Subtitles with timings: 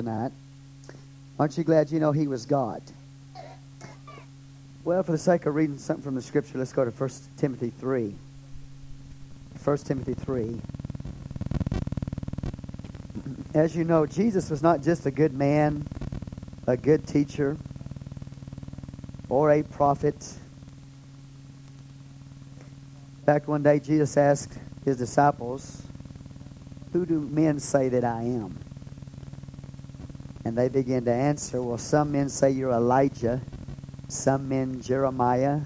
[0.00, 0.32] tonight.
[1.38, 2.80] Aren't you glad you know He was God?
[4.82, 7.68] Well, for the sake of reading something from the Scripture, let's go to 1 Timothy
[7.68, 8.14] 3.
[9.62, 10.58] 1 Timothy 3.
[13.54, 15.86] As you know, Jesus was not just a good man,
[16.66, 17.58] a good teacher,
[19.28, 20.32] or a prophet.
[23.26, 25.82] Back one day, Jesus asked his disciples,
[26.94, 28.56] Who do men say that I am?
[30.50, 33.40] And they began to answer, Well, some men say you're Elijah,
[34.08, 35.60] some men Jeremiah,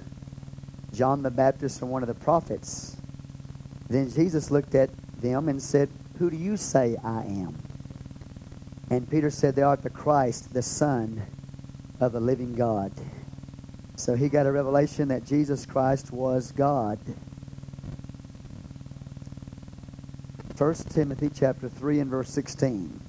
[0.92, 2.94] John the Baptist, or one of the prophets.
[3.88, 4.90] Then Jesus looked at
[5.22, 5.88] them and said,
[6.18, 7.56] Who do you say I am?
[8.90, 11.22] And Peter said, Thou art the Christ, the Son
[11.98, 12.92] of the living God.
[13.96, 16.98] So he got a revelation that Jesus Christ was God.
[20.58, 23.00] 1 Timothy chapter 3 and verse 16.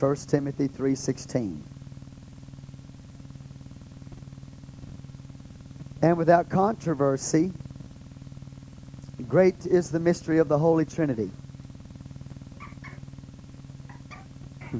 [0.00, 1.62] 1 Timothy 3:16.
[6.00, 7.52] And without controversy,
[9.28, 11.30] great is the mystery of the Holy Trinity.
[14.70, 14.78] Hmm.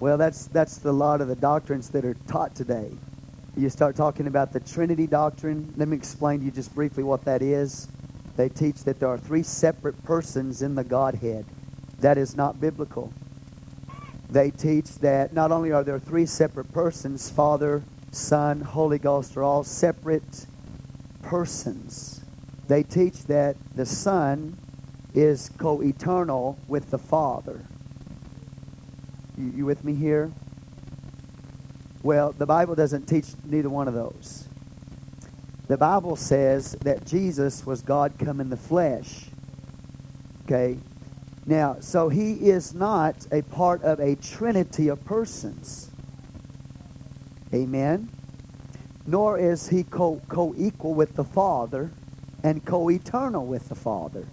[0.00, 2.90] Well, that's that's the lot of the doctrines that are taught today.
[3.56, 5.72] You start talking about the Trinity doctrine.
[5.78, 7.88] Let me explain to you just briefly what that is.
[8.36, 11.46] They teach that there are three separate persons in the Godhead.
[12.04, 13.14] That is not biblical.
[14.28, 19.42] They teach that not only are there three separate persons, Father, Son, Holy Ghost are
[19.42, 20.44] all separate
[21.22, 22.22] persons.
[22.68, 24.58] They teach that the Son
[25.14, 27.64] is co eternal with the Father.
[29.38, 30.30] You, you with me here?
[32.02, 34.46] Well, the Bible doesn't teach neither one of those.
[35.68, 39.24] The Bible says that Jesus was God come in the flesh.
[40.44, 40.76] Okay?
[41.46, 45.90] Now, so he is not a part of a trinity of persons.
[47.52, 48.08] Amen?
[49.06, 51.90] Nor is he co equal with the Father
[52.42, 54.26] and co eternal with the Father.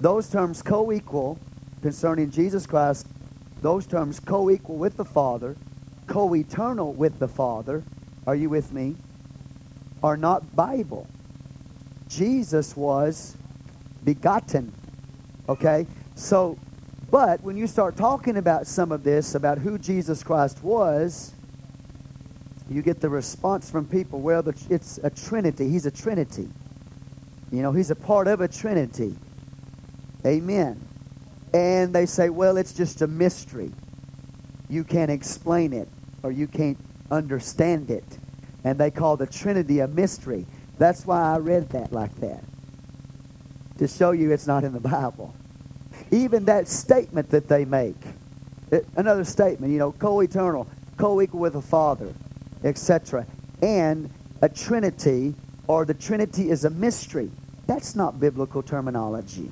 [0.00, 1.38] Those terms co equal
[1.82, 3.06] concerning Jesus Christ,
[3.60, 5.56] those terms co equal with the Father
[6.08, 7.84] co eternal with the Father,
[8.26, 8.96] are you with me?
[10.02, 11.06] Are not Bible.
[12.08, 13.36] Jesus was
[14.04, 14.72] begotten.
[15.48, 15.86] Okay?
[16.18, 16.58] So,
[17.12, 21.32] but when you start talking about some of this, about who Jesus Christ was,
[22.68, 25.68] you get the response from people, well, it's a trinity.
[25.70, 26.48] He's a trinity.
[27.52, 29.14] You know, he's a part of a trinity.
[30.26, 30.80] Amen.
[31.54, 33.70] And they say, well, it's just a mystery.
[34.68, 35.88] You can't explain it
[36.24, 36.78] or you can't
[37.12, 38.18] understand it.
[38.64, 40.46] And they call the Trinity a mystery.
[40.78, 42.42] That's why I read that like that.
[43.78, 45.32] To show you it's not in the Bible.
[46.10, 47.96] Even that statement that they make,
[48.70, 52.12] it, another statement, you know, co eternal, co equal with the Father,
[52.64, 53.26] etc.
[53.62, 54.10] And
[54.40, 55.34] a Trinity,
[55.66, 57.30] or the Trinity is a mystery.
[57.66, 59.50] That's not biblical terminology.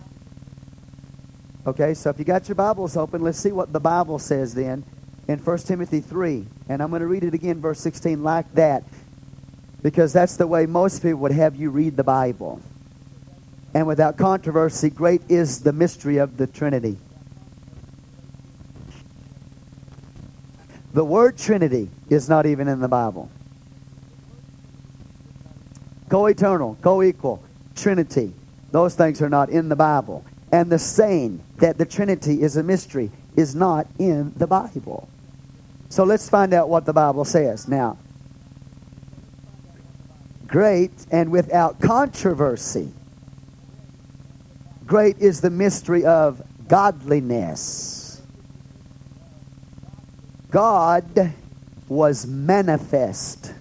[1.66, 4.84] Okay, so if you got your Bibles open, let's see what the Bible says then
[5.28, 6.46] in 1 Timothy 3.
[6.68, 8.84] And I'm going to read it again, verse 16, like that,
[9.82, 12.62] because that's the way most people would have you read the Bible.
[13.76, 16.96] And without controversy, great is the mystery of the Trinity.
[20.94, 23.30] The word Trinity is not even in the Bible.
[26.08, 27.42] Co eternal, co equal,
[27.74, 28.32] Trinity.
[28.70, 30.24] Those things are not in the Bible.
[30.50, 35.06] And the saying that the Trinity is a mystery is not in the Bible.
[35.90, 37.68] So let's find out what the Bible says.
[37.68, 37.98] Now,
[40.46, 42.94] great and without controversy.
[44.86, 48.22] Great is the mystery of godliness.
[50.50, 51.32] God
[51.88, 53.52] was manifest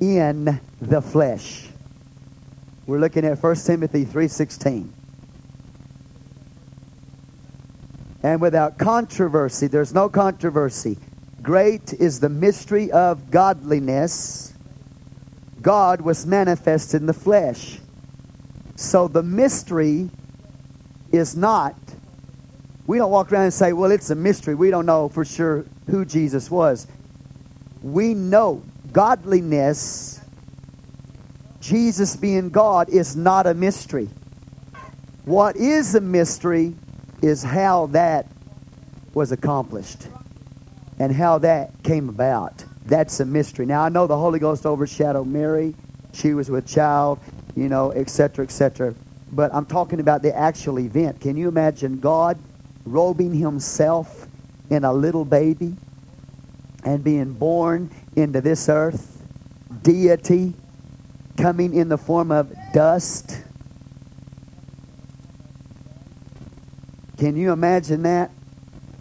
[0.00, 1.68] in the flesh.
[2.86, 4.92] We're looking at 1 Timothy 3:16.
[8.22, 10.98] And without controversy, there's no controversy.
[11.42, 14.52] Great is the mystery of godliness.
[15.60, 17.80] God was manifest in the flesh.
[18.76, 20.10] So the mystery
[21.14, 21.76] is not,
[22.86, 24.54] we don't walk around and say, well, it's a mystery.
[24.54, 26.86] We don't know for sure who Jesus was.
[27.82, 28.62] We know
[28.92, 30.20] godliness,
[31.60, 34.08] Jesus being God, is not a mystery.
[35.24, 36.74] What is a mystery
[37.22, 38.26] is how that
[39.14, 40.08] was accomplished
[40.98, 42.64] and how that came about.
[42.86, 43.66] That's a mystery.
[43.66, 45.74] Now, I know the Holy Ghost overshadowed Mary.
[46.12, 47.18] She was with child,
[47.56, 48.94] you know, etc., etc.
[49.34, 51.20] but I'm talking about the actual event.
[51.20, 52.38] Can you imagine God
[52.84, 54.26] robing himself
[54.70, 55.74] in a little baby
[56.84, 59.22] and being born into this earth?
[59.82, 60.54] Deity
[61.36, 63.42] coming in the form of dust?
[67.18, 68.30] Can you imagine that?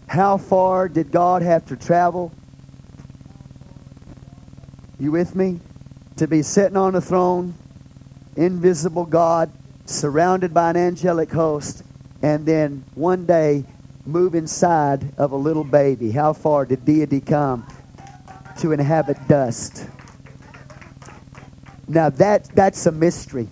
[0.07, 2.31] How far did God have to travel?
[4.99, 5.59] You with me?
[6.17, 7.55] To be sitting on a throne,
[8.35, 9.51] invisible God,
[9.85, 11.83] surrounded by an angelic host,
[12.21, 13.65] and then one day
[14.05, 16.11] move inside of a little baby.
[16.11, 17.65] How far did deity come
[18.59, 19.87] to inhabit dust?
[21.87, 23.47] Now that that's a mystery.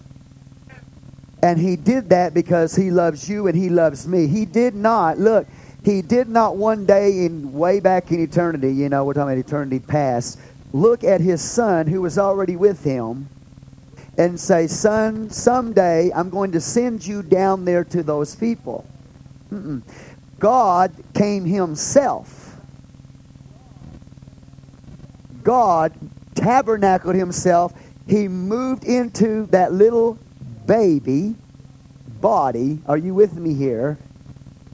[1.44, 4.28] And he did that because he loves you and he loves me.
[4.28, 5.48] He did not, look,
[5.84, 9.46] he did not one day in way back in eternity, you know, we're talking about
[9.46, 10.40] eternity past,
[10.72, 13.28] look at his son who was already with him
[14.18, 18.86] and say, Son, someday I'm going to send you down there to those people.
[19.52, 19.82] Mm-mm.
[20.40, 22.58] God came himself.
[25.44, 25.94] God
[26.36, 27.74] tabernacled himself.
[28.08, 30.18] He moved into that little
[30.66, 31.36] baby
[32.20, 32.80] body.
[32.88, 33.98] Are you with me here?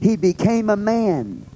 [0.00, 1.46] He became a man.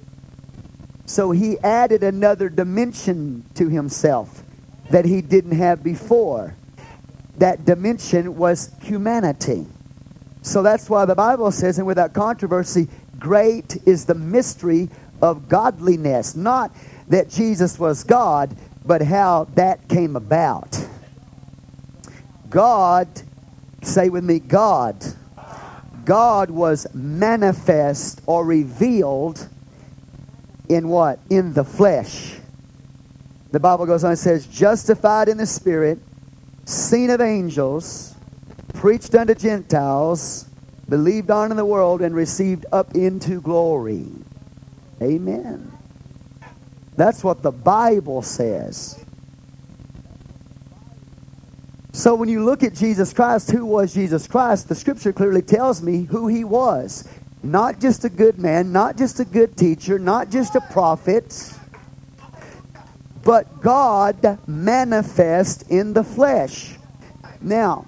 [1.05, 4.43] So he added another dimension to himself
[4.89, 6.55] that he didn't have before
[7.37, 9.65] that dimension was humanity.
[10.41, 12.87] So that's why the Bible says, and without controversy,
[13.17, 14.89] great is the mystery
[15.21, 16.35] of godliness.
[16.35, 16.75] Not
[17.07, 20.85] that Jesus was God, but how that came about.
[22.49, 23.07] God,
[23.81, 25.03] say with me, God.
[26.05, 29.47] God was manifest or revealed
[30.67, 31.19] in what?
[31.29, 32.35] In the flesh.
[33.51, 35.99] The Bible goes on and says, justified in the Spirit
[36.65, 38.15] seen of angels,
[38.73, 40.45] preached unto Gentiles,
[40.89, 44.07] believed on in the world, and received up into glory.
[45.01, 45.71] Amen.
[46.95, 49.03] That's what the Bible says.
[51.91, 54.67] So when you look at Jesus Christ, who was Jesus Christ?
[54.67, 57.07] The scripture clearly tells me who he was.
[57.43, 61.53] Not just a good man, not just a good teacher, not just a prophet
[63.23, 66.75] but God manifest in the flesh.
[67.41, 67.85] Now,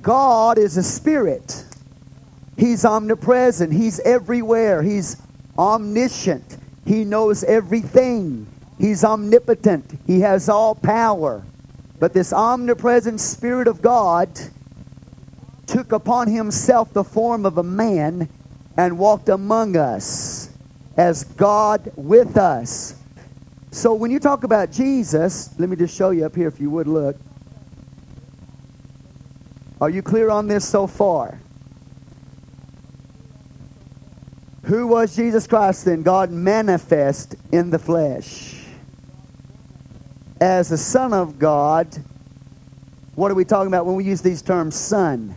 [0.00, 1.64] God is a spirit.
[2.56, 3.72] He's omnipresent.
[3.72, 4.82] He's everywhere.
[4.82, 5.16] He's
[5.56, 6.58] omniscient.
[6.84, 8.46] He knows everything.
[8.78, 9.98] He's omnipotent.
[10.06, 11.44] He has all power.
[12.00, 14.28] But this omnipresent Spirit of God
[15.66, 18.28] took upon himself the form of a man
[18.76, 20.50] and walked among us
[20.96, 22.96] as God with us.
[23.72, 26.68] So when you talk about Jesus, let me just show you up here if you
[26.68, 27.16] would look.
[29.80, 31.40] Are you clear on this so far?
[34.64, 36.02] Who was Jesus Christ then?
[36.02, 38.62] God manifest in the flesh.
[40.38, 41.88] As the Son of God,
[43.14, 45.34] what are we talking about when we use these terms, Son?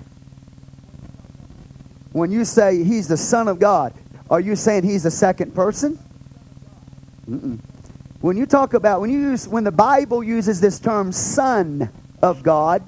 [2.12, 3.94] When you say He's the Son of God,
[4.30, 5.98] are you saying He's the second person?
[7.30, 7.60] Mm-mm.
[8.22, 11.90] When you talk about, when you use, when the Bible uses this term Son
[12.22, 12.82] of God,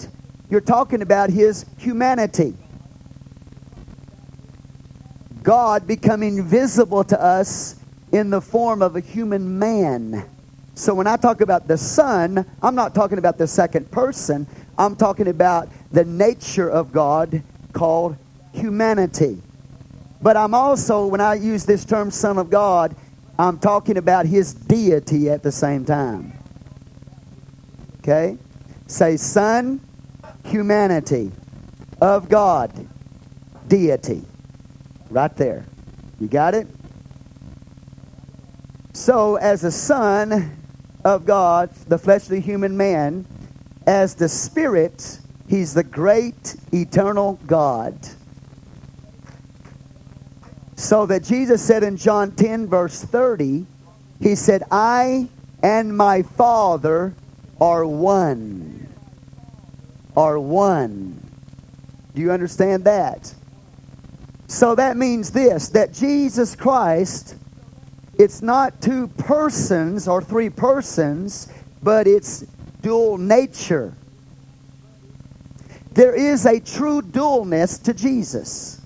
[0.49, 2.55] you're talking about his humanity.
[5.43, 7.75] God becoming visible to us
[8.11, 10.27] in the form of a human man.
[10.75, 14.47] So when I talk about the Son, I'm not talking about the second person.
[14.77, 17.41] I'm talking about the nature of God
[17.73, 18.15] called
[18.53, 19.41] humanity.
[20.21, 22.95] But I'm also, when I use this term Son of God,
[23.39, 26.33] I'm talking about his deity at the same time.
[27.99, 28.37] Okay?
[28.87, 29.81] Say, Son,
[30.45, 31.31] humanity
[32.01, 32.71] of God,
[33.67, 34.23] deity.
[35.09, 35.65] Right there.
[36.19, 36.67] You got it?
[38.93, 40.57] So, as a son
[41.05, 43.25] of God, the fleshly human man,
[43.85, 47.95] as the Spirit, he's the great eternal God.
[50.77, 53.65] So that Jesus said in John 10, verse 30,
[54.21, 55.27] He said, I
[55.63, 57.13] and my Father
[57.59, 58.87] are one.
[60.15, 61.19] Are one.
[62.13, 63.33] Do you understand that?
[64.47, 67.35] So that means this that Jesus Christ,
[68.17, 72.45] it's not two persons or three persons, but it's
[72.83, 73.93] dual nature.
[75.93, 78.81] There is a true dualness to Jesus.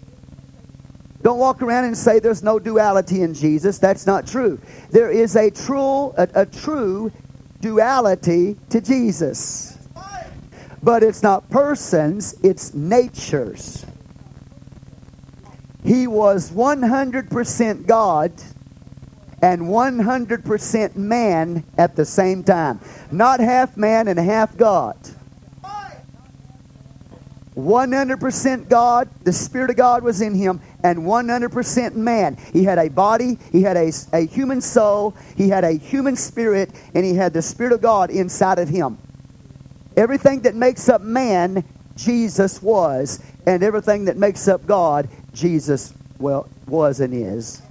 [1.21, 3.77] Don't walk around and say there's no duality in Jesus.
[3.77, 4.59] That's not true.
[4.89, 7.11] There is a true, a, a true
[7.59, 9.77] duality to Jesus.
[10.83, 13.85] But it's not persons, it's natures.
[15.83, 18.31] He was 100% God
[19.41, 22.79] and 100% man at the same time.
[23.11, 24.97] Not half man and half God.
[27.61, 32.37] 100% God, the Spirit of God was in him, and 100% man.
[32.53, 36.71] He had a body, he had a, a human soul, he had a human spirit,
[36.93, 38.97] and he had the Spirit of God inside of him.
[39.95, 41.63] Everything that makes up man,
[41.95, 47.61] Jesus was, and everything that makes up God, Jesus well was and is.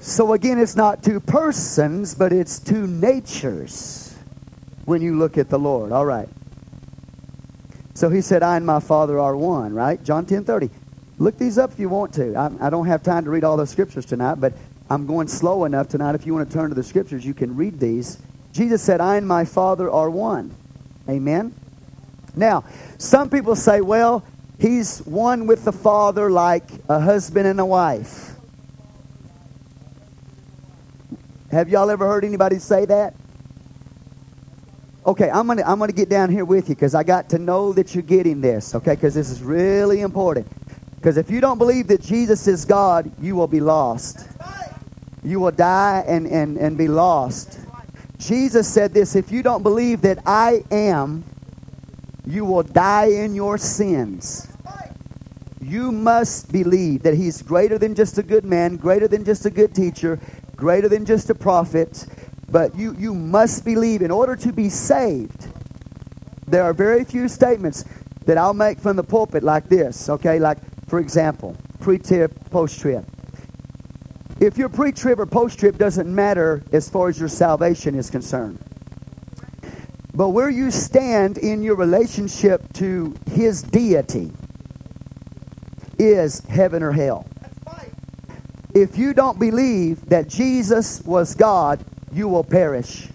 [0.00, 4.16] So again, it's not two persons, but it's two natures
[4.84, 5.92] when you look at the Lord.
[5.92, 6.28] All right.
[7.98, 10.00] So he said, I and my Father are one, right?
[10.04, 10.70] John 10 30.
[11.18, 12.32] Look these up if you want to.
[12.36, 14.52] I, I don't have time to read all the scriptures tonight, but
[14.88, 16.14] I'm going slow enough tonight.
[16.14, 18.18] If you want to turn to the scriptures, you can read these.
[18.52, 20.54] Jesus said, I and my Father are one.
[21.08, 21.52] Amen?
[22.36, 22.62] Now,
[22.98, 24.24] some people say, well,
[24.60, 28.30] he's one with the Father like a husband and a wife.
[31.50, 33.14] Have y'all ever heard anybody say that?
[35.08, 37.72] Okay, I'm gonna I'm gonna get down here with you because I got to know
[37.72, 38.74] that you're getting this.
[38.74, 40.46] Okay, because this is really important.
[40.96, 44.28] Because if you don't believe that Jesus is God, you will be lost.
[45.24, 47.58] You will die and, and, and be lost.
[48.18, 51.24] Jesus said this if you don't believe that I am,
[52.26, 54.46] you will die in your sins.
[55.58, 59.50] You must believe that He's greater than just a good man, greater than just a
[59.50, 60.20] good teacher,
[60.54, 62.06] greater than just a prophet.
[62.50, 65.48] But you, you must believe in order to be saved.
[66.46, 67.84] There are very few statements
[68.24, 70.38] that I'll make from the pulpit like this, okay?
[70.38, 73.06] Like, for example, pre trib, post trib.
[74.40, 78.08] If you're pre trib or post trib doesn't matter as far as your salvation is
[78.08, 78.58] concerned.
[80.14, 84.32] But where you stand in your relationship to His deity
[85.98, 87.26] is heaven or hell.
[88.74, 93.08] If you don't believe that Jesus was God, you will perish.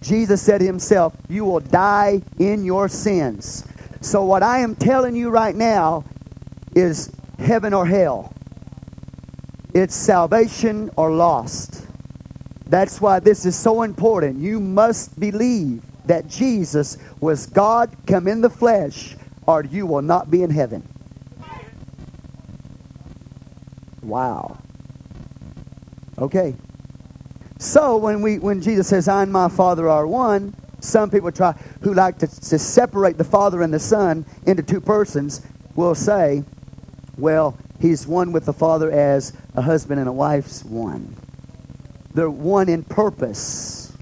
[0.00, 3.64] Jesus said himself, You will die in your sins.
[4.00, 6.04] So, what I am telling you right now
[6.74, 8.32] is heaven or hell,
[9.74, 11.86] it's salvation or lost.
[12.66, 14.38] That's why this is so important.
[14.38, 19.16] You must believe that Jesus was God come in the flesh,
[19.46, 20.86] or you will not be in heaven.
[24.02, 24.58] Wow.
[26.18, 26.54] Okay.
[27.58, 31.52] So when we when Jesus says, I and my Father are one, some people try
[31.82, 35.42] who like to, to separate the Father and the Son into two persons
[35.74, 36.44] will say,
[37.16, 41.16] well, he's one with the Father as a husband and a wife's one.
[42.14, 43.92] They're one in purpose.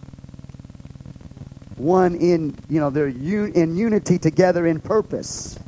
[1.76, 5.58] One in, you know, they're un- in unity together in purpose.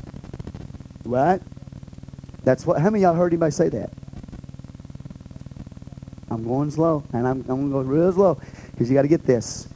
[1.05, 1.41] Right?
[2.45, 3.93] That's what, how many y'all heard anybody say that?
[6.31, 8.41] I'm going slow, and I'm, I'm going to go real slow
[8.73, 9.69] because you got to get this.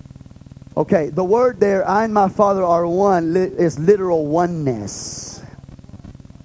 [0.76, 5.42] Okay, the word there, I and my Father are one, is literal oneness.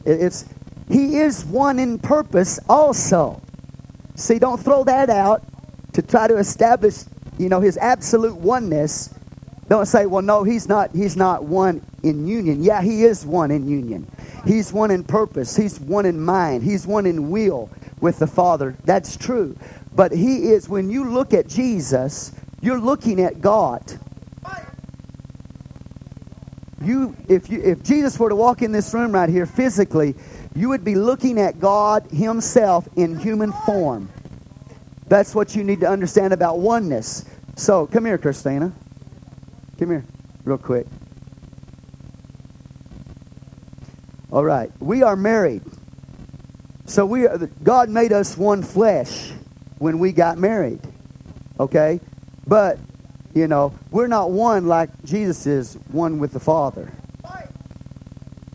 [0.05, 0.45] It's
[0.89, 3.41] He is one in purpose also.
[4.15, 5.43] See, don't throw that out
[5.93, 7.03] to try to establish,
[7.37, 9.13] you know, His absolute oneness.
[9.69, 10.91] Don't say, well, no, He's not.
[10.93, 12.63] He's not one in union.
[12.63, 14.09] Yeah, He is one in union.
[14.45, 15.55] He's one in purpose.
[15.55, 16.63] He's one in mind.
[16.63, 18.75] He's one in will with the Father.
[18.85, 19.57] That's true.
[19.97, 20.69] But He is.
[20.69, 23.99] When you look at Jesus, you're looking at God
[26.87, 30.15] you if you if Jesus were to walk in this room right here physically,
[30.55, 34.09] you would be looking at God himself in human form.
[35.07, 37.25] That's what you need to understand about oneness.
[37.55, 38.73] So, come here, Christina.
[39.79, 40.05] Come here,
[40.43, 40.85] real quick.
[44.31, 44.69] All right.
[44.79, 45.61] We are married.
[46.85, 49.31] So we are, God made us one flesh
[49.79, 50.81] when we got married.
[51.59, 51.99] Okay?
[52.45, 52.79] But
[53.33, 56.91] you know, we're not one like Jesus is one with the Father.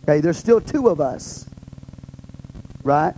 [0.03, 1.47] Okay, there's still two of us.
[2.83, 3.13] Right?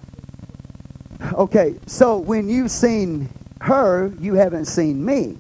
[1.34, 3.30] Okay, so when you've seen
[3.62, 5.38] her, you haven't seen me.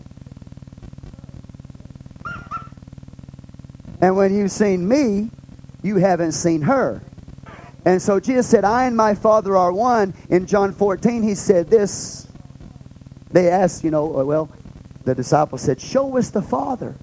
[4.01, 5.29] And when you've seen me,
[5.83, 7.03] you haven't seen her.
[7.85, 10.15] And so Jesus said, I and my Father are one.
[10.29, 12.24] In John 14, he said this.
[13.35, 14.49] They asked, you know, uh, well,
[15.03, 16.95] the disciples said, Show us the Father,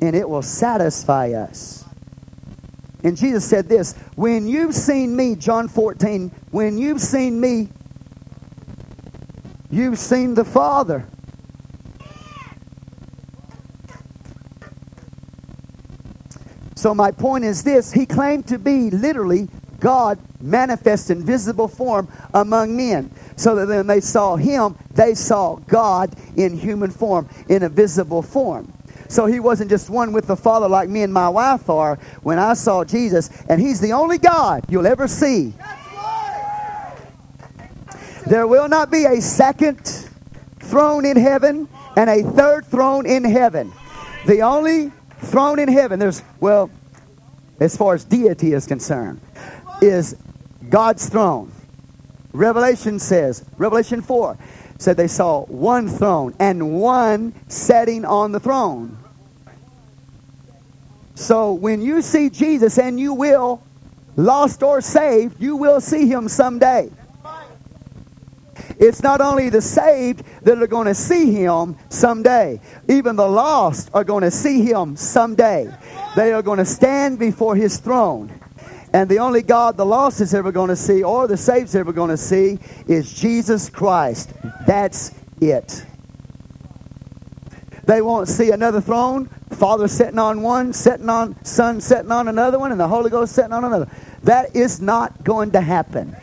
[0.00, 1.84] and it will satisfy us.
[3.04, 7.68] And Jesus said this When you've seen me, John 14, when you've seen me,
[9.70, 11.06] you've seen the Father.
[16.74, 22.08] So, my point is this He claimed to be literally God manifest in visible form
[22.34, 23.10] among men.
[23.36, 28.22] So that when they saw him, they saw God in human form, in a visible
[28.22, 28.72] form.
[29.08, 32.38] So he wasn't just one with the Father like me and my wife are when
[32.38, 35.52] I saw Jesus, and he's the only God you'll ever see.
[38.26, 40.08] There will not be a second
[40.60, 43.72] throne in heaven and a third throne in heaven.
[44.26, 46.70] The only throne in heaven, there's, well,
[47.58, 49.20] as far as deity is concerned,
[49.82, 50.14] is
[50.70, 51.52] God's throne.
[52.32, 54.38] Revelation says, Revelation 4
[54.78, 58.96] said they saw one throne and one setting on the throne.
[61.14, 63.62] So when you see Jesus, and you will,
[64.16, 66.90] lost or saved, you will see him someday.
[68.78, 73.90] It's not only the saved that are going to see him someday, even the lost
[73.92, 75.70] are going to see him someday.
[76.16, 78.39] They are going to stand before his throne.
[78.92, 81.76] And the only God the lost is ever going to see, or the saved is
[81.76, 84.32] ever going to see, is Jesus Christ.
[84.66, 85.84] That's it.
[87.84, 92.58] They won't see another throne, Father sitting on one, sitting on Son sitting on another
[92.58, 93.88] one, and the Holy Ghost sitting on another.
[94.22, 96.16] That is not going to happen.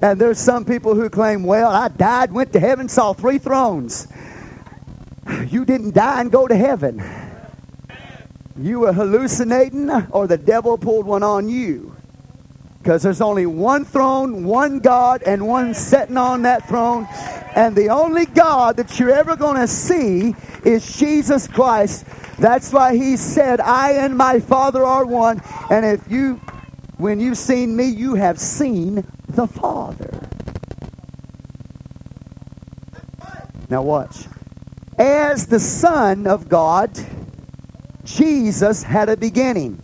[0.00, 4.08] And there's some people who claim, well, I died, went to heaven, saw three thrones.
[5.46, 6.98] You didn't die and go to heaven.
[8.56, 11.96] You were hallucinating, or the devil pulled one on you.
[12.78, 17.06] Because there's only one throne, one God, and one sitting on that throne.
[17.54, 22.04] And the only God that you're ever going to see is Jesus Christ.
[22.38, 25.40] That's why he said, I and my Father are one.
[25.70, 26.40] And if you,
[26.98, 30.28] when you've seen me, you have seen the Father.
[33.70, 34.26] Now watch.
[34.98, 36.98] As the Son of God,
[38.04, 39.80] Jesus had a beginning.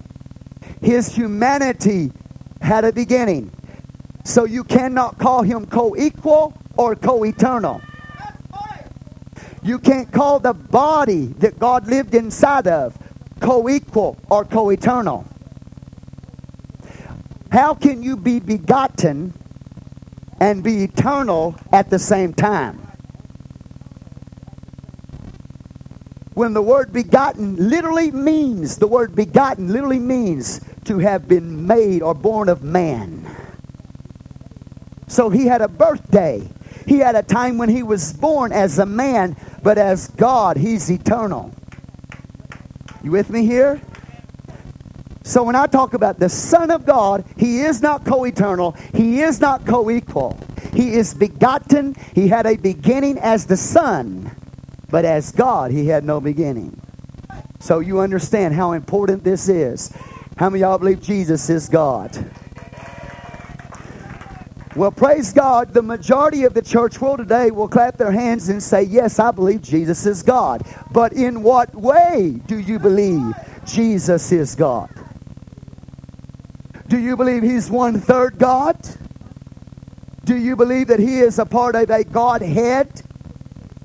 [0.81, 2.13] His humanity
[2.61, 3.53] had a beginning.
[4.25, 7.81] So you cannot call him co equal or co eternal.
[9.63, 12.99] You can't call the body that God lived inside of
[13.41, 15.27] co equal or co eternal.
[17.51, 19.33] How can you be begotten
[20.41, 22.88] and be eternal at the same time?
[26.39, 32.01] When the word begotten literally means, the word begotten literally means to have been made
[32.01, 33.27] or born of man.
[35.09, 36.49] So he had a birthday.
[36.87, 40.89] He had a time when he was born as a man, but as God, he's
[40.89, 41.53] eternal.
[43.03, 43.81] You with me here?
[45.25, 49.23] So when I talk about the Son of God, he is not co eternal, he
[49.23, 50.39] is not co equal.
[50.73, 54.31] He is begotten, he had a beginning as the Son,
[54.91, 56.81] but as God, he had no beginning.
[57.61, 59.93] So you understand how important this is.
[60.37, 62.17] How many y'all believe Jesus is God?
[64.77, 68.63] Well, praise God, the majority of the church world today will clap their hands and
[68.63, 70.63] say, Yes, I believe Jesus is God.
[70.93, 73.35] But in what way do you believe
[73.67, 74.89] Jesus is God?
[76.87, 78.77] Do you believe He's one third God?
[80.25, 83.03] Do you believe that He is a part of a Godhead,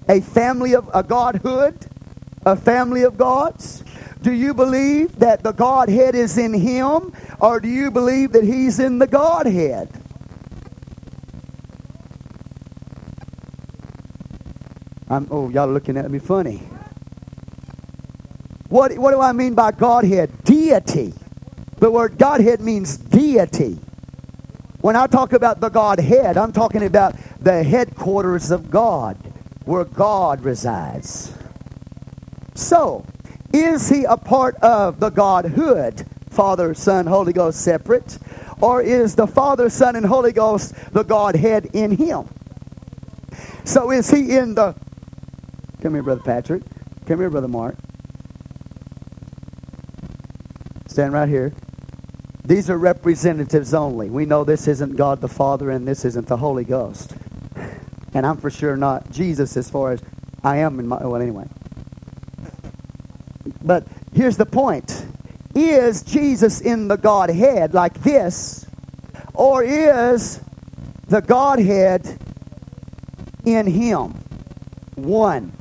[0.08, 1.86] a family of a Godhood,
[2.46, 3.84] a family of gods?
[4.22, 8.80] Do you believe that the Godhead is in Him, or do you believe that He's
[8.80, 9.90] in the Godhead?
[15.10, 16.64] I'm, oh, y'all looking at me funny.
[18.70, 20.44] What, what do I mean by Godhead?
[20.44, 21.14] Deity.
[21.78, 23.78] The word Godhead means deity.
[24.82, 29.18] When I talk about the Godhead, I'm talking about the headquarters of God,
[29.66, 31.34] where God resides.
[32.56, 33.06] So,
[33.54, 38.18] is he a part of the Godhood, Father, Son, Holy Ghost separate?
[38.62, 42.28] Or is the Father, Son, and Holy Ghost the Godhead in him?
[43.66, 44.76] So is he in the
[45.84, 46.64] Come here, Brother Patrick.
[47.06, 47.76] Come here, Brother Mark.
[50.88, 51.52] Stand right here.
[52.46, 54.10] These are representatives only.
[54.10, 57.16] We know this isn't God the Father and this isn't the Holy Ghost.
[58.14, 60.02] And I'm for sure not Jesus as far as
[60.44, 60.98] I am in my.
[60.98, 61.46] Well, anyway.
[63.64, 65.06] But here's the point
[65.56, 68.68] Is Jesus in the Godhead like this,
[69.34, 70.42] or is
[71.08, 72.18] the Godhead
[73.46, 74.14] in Him?
[74.96, 75.54] One.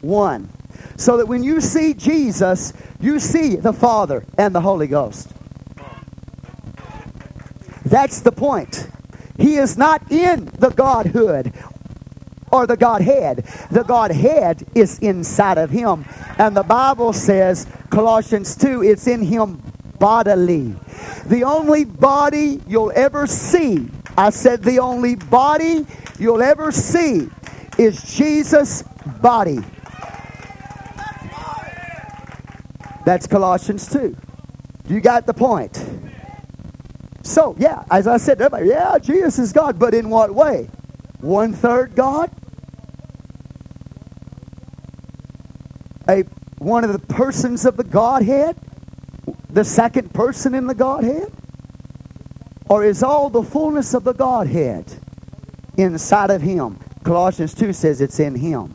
[0.00, 0.50] One.
[0.96, 5.30] So that when you see Jesus, you see the Father and the Holy Ghost.
[7.84, 8.88] That's the point.
[9.38, 11.52] He is not in the Godhood
[12.56, 13.44] or the Godhead.
[13.70, 16.04] The Godhead is inside of him.
[16.38, 19.62] And the Bible says, Colossians 2, it's in him
[19.98, 20.74] bodily.
[21.26, 25.86] The only body you'll ever see, I said the only body
[26.18, 27.28] you'll ever see
[27.78, 28.82] is Jesus'
[29.20, 29.58] body.
[33.04, 34.16] That's Colossians 2.
[34.88, 35.84] You got the point?
[37.22, 40.68] So, yeah, as I said, everybody, yeah, Jesus is God, but in what way?
[41.20, 42.30] One third God?
[46.08, 46.24] A
[46.58, 48.56] one of the persons of the Godhead?
[49.50, 51.32] The second person in the Godhead?
[52.68, 54.92] Or is all the fullness of the Godhead
[55.76, 56.78] inside of him?
[57.04, 58.74] Colossians 2 says it's in him.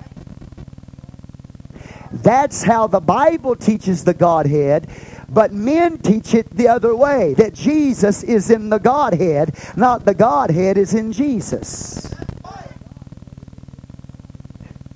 [2.11, 4.87] That's how the Bible teaches the Godhead.
[5.29, 10.13] But men teach it the other way that Jesus is in the Godhead, not the
[10.13, 12.10] Godhead is in Jesus.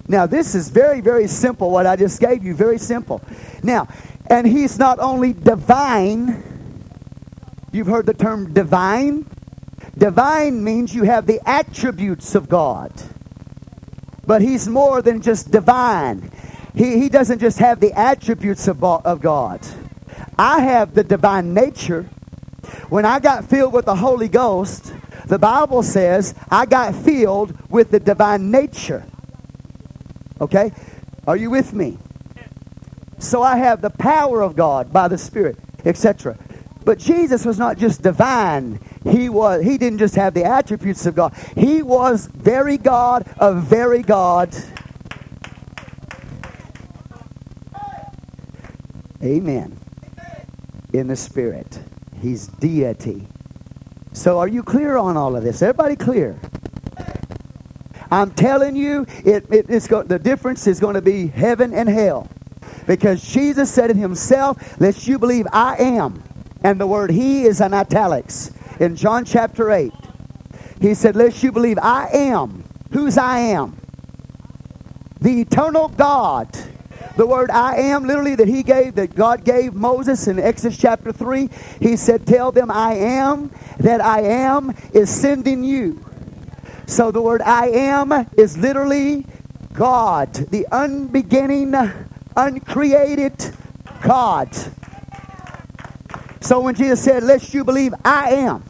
[0.08, 2.54] Now, this is very, very simple, what I just gave you.
[2.54, 3.22] Very simple.
[3.64, 3.88] Now,
[4.28, 6.44] and he's not only divine,
[7.72, 9.26] you've heard the term divine.
[9.98, 12.92] Divine means you have the attributes of God.
[14.28, 16.32] But he's more than just divine.
[16.76, 19.66] He, he doesn't just have the attributes of, of God.
[20.38, 22.04] I have the divine nature.
[22.90, 24.94] When I got filled with the Holy Ghost,
[25.28, 29.06] the Bible says I got filled with the divine nature.
[30.42, 30.72] Okay?
[31.28, 31.98] Are you with me?
[33.18, 36.38] So I have the power of God by the Spirit, etc.
[36.84, 38.80] But Jesus was not just divine.
[39.04, 41.34] He was he didn't just have the attributes of God.
[41.56, 44.56] He was very God of very God.
[49.24, 49.80] Amen.
[50.94, 51.80] In the Spirit.
[52.22, 53.28] He's deity.
[54.14, 55.62] So are you clear on all of this?
[55.62, 56.40] Everybody clear?
[58.12, 61.90] I'm telling you, it, it, it's go, the difference is going to be heaven and
[61.90, 62.30] hell.
[62.88, 66.22] Because Jesus said it himself, lest you believe I am.
[66.64, 68.52] And the word he is in italics.
[68.80, 69.92] In John chapter 8.
[70.82, 72.64] He said, lest you believe I am.
[72.92, 73.78] Whose I am?
[75.22, 76.56] The eternal God.
[77.18, 81.14] The word I am, literally, that he gave, that God gave Moses in Exodus chapter
[81.14, 81.50] 3.
[81.80, 86.05] He said, Tell them I am, that I am is sending you.
[86.88, 89.26] So the word I am is literally
[89.74, 91.74] God, the unbeginning,
[92.38, 93.34] uncreated
[94.04, 94.50] God.
[96.42, 98.64] So when Jesus said, Lest you believe I am,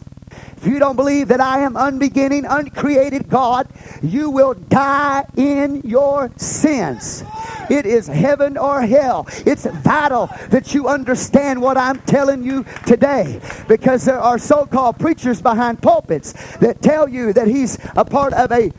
[0.57, 3.67] if you don't believe that I am unbeginning, uncreated God,
[4.01, 7.23] you will die in your sins.
[7.69, 9.27] It is heaven or hell.
[9.45, 14.99] It's vital that you understand what I'm telling you today because there are so called
[14.99, 18.71] preachers behind pulpits that tell you that he's a part of a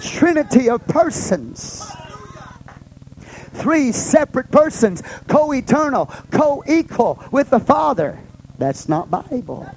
[0.00, 1.90] trinity of persons.
[3.54, 8.18] Three separate persons, co eternal, co equal with the Father.
[8.58, 9.68] That's not Bible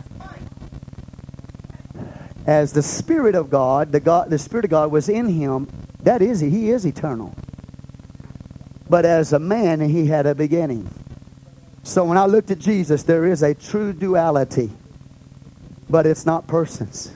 [2.48, 5.68] as the Spirit of God, the God, the Spirit of God was in him,
[6.04, 7.36] that is, he is eternal.
[8.90, 10.90] But as a man, he had a beginning.
[11.84, 14.72] So when I looked at Jesus, there is a true duality,
[15.90, 17.14] but it's not persons.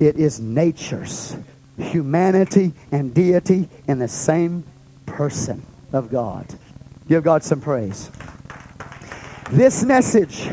[0.00, 1.36] It is natures,
[1.78, 4.64] humanity and deity in the same
[5.06, 6.46] person of God.
[7.08, 8.10] Give God some praise.
[9.50, 10.48] This message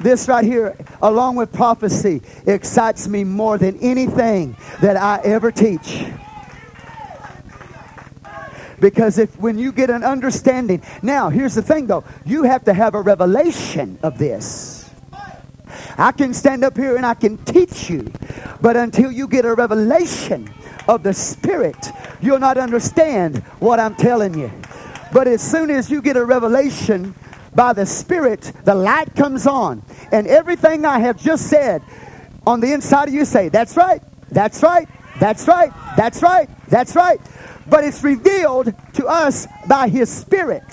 [0.00, 6.06] this right here, along with prophecy, excites me more than anything that I ever teach.
[8.80, 12.72] Because if when you get an understanding, now here's the thing though, you have to
[12.72, 14.88] have a revelation of this.
[15.98, 18.10] I can stand up here and I can teach you,
[18.62, 20.48] but until you get a revelation
[20.88, 21.90] of the Spirit,
[22.22, 24.50] you'll not understand what I'm telling you.
[25.12, 27.14] But as soon as you get a revelation
[27.54, 29.82] by the Spirit, the light comes on.
[30.12, 31.82] And everything I have just said
[32.46, 36.96] on the inside of you say, That's right, that's right, that's right, that's right, that's
[36.96, 37.20] right.
[37.68, 40.64] But it's revealed to us by His Spirit.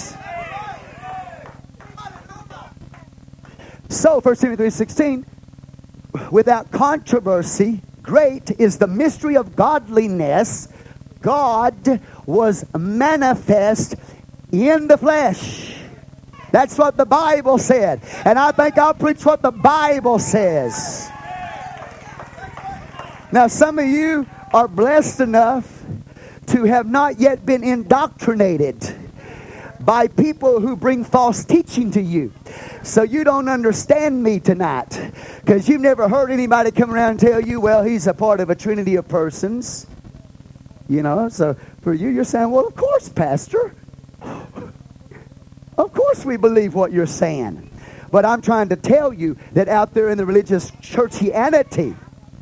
[3.89, 10.67] So, 1 Timothy 3.16, without controversy, great is the mystery of godliness.
[11.21, 13.95] God was manifest
[14.51, 15.66] in the flesh.
[16.57, 18.01] That's what the Bible said.
[18.25, 21.07] And I think I'll preach what the Bible says.
[23.31, 25.71] Now, some of you are blessed enough
[26.47, 28.75] to have not yet been indoctrinated
[29.81, 32.33] by people who bring false teaching to you.
[32.81, 37.39] So you don't understand me tonight because you've never heard anybody come around and tell
[37.39, 39.85] you, well, he's a part of a trinity of persons.
[40.89, 43.75] You know, so for you, you're saying, well, of course, Pastor.
[45.77, 47.69] Of course we believe what you're saying.
[48.11, 51.95] But I'm trying to tell you that out there in the religious churchianity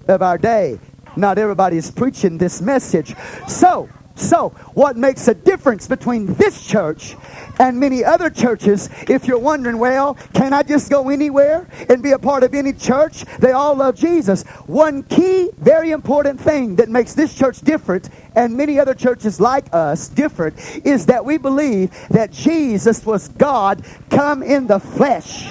[0.07, 0.79] of our day,
[1.15, 3.15] not everybody is preaching this message.
[3.47, 7.15] So, so, what makes a difference between this church
[7.59, 12.11] and many other churches, if you're wondering, well, can I just go anywhere and be
[12.11, 13.23] a part of any church?
[13.39, 14.43] They all love Jesus.
[14.67, 19.65] One key, very important thing that makes this church different and many other churches like
[19.73, 25.49] us different is that we believe that Jesus was God come in the flesh.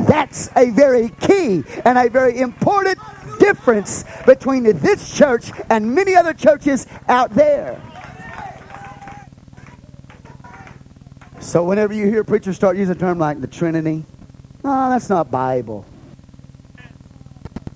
[0.00, 2.98] That's a very key and a very important
[3.38, 7.80] difference between this church and many other churches out there.
[11.46, 14.02] So whenever you hear preachers start using a term like the Trinity,
[14.64, 15.86] no, that's not Bible.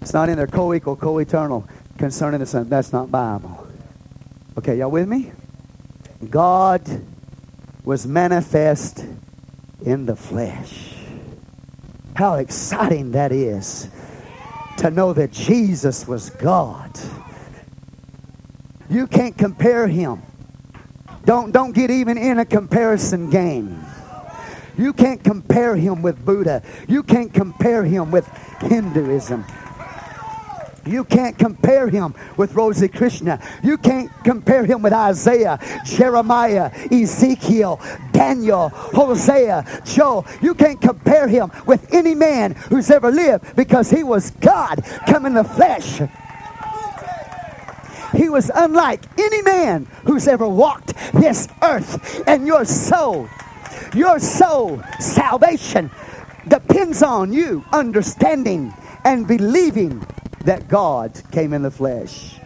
[0.01, 2.69] It's not in there co-equal, co-eternal concerning the Son.
[2.69, 3.69] That's not Bible.
[4.59, 5.31] Okay, y'all with me?
[6.29, 6.83] God
[7.85, 9.07] was manifest
[9.83, 10.97] in the flesh.
[12.17, 13.89] How exciting that is
[14.79, 16.91] to know that Jesus was God.
[18.91, 20.23] You can't compare him.
[21.25, 23.85] Don't, don't get even in a comparison game.
[24.79, 26.63] You can't compare him with Buddha.
[26.89, 28.27] You can't compare him with
[28.61, 29.45] Hinduism.
[30.87, 33.41] You can't compare him with Rosie Krishna.
[33.63, 37.81] You can't compare him with Isaiah, Jeremiah, Ezekiel,
[38.13, 40.27] Daniel, Hosea, Joel.
[40.41, 45.27] You can't compare him with any man who's ever lived because he was God come
[45.27, 46.01] in the flesh.
[48.15, 52.23] He was unlike any man who's ever walked this earth.
[52.27, 53.29] And your soul,
[53.95, 55.91] your soul salvation
[56.49, 60.07] depends on you understanding and believing
[60.45, 62.37] that God came in the flesh.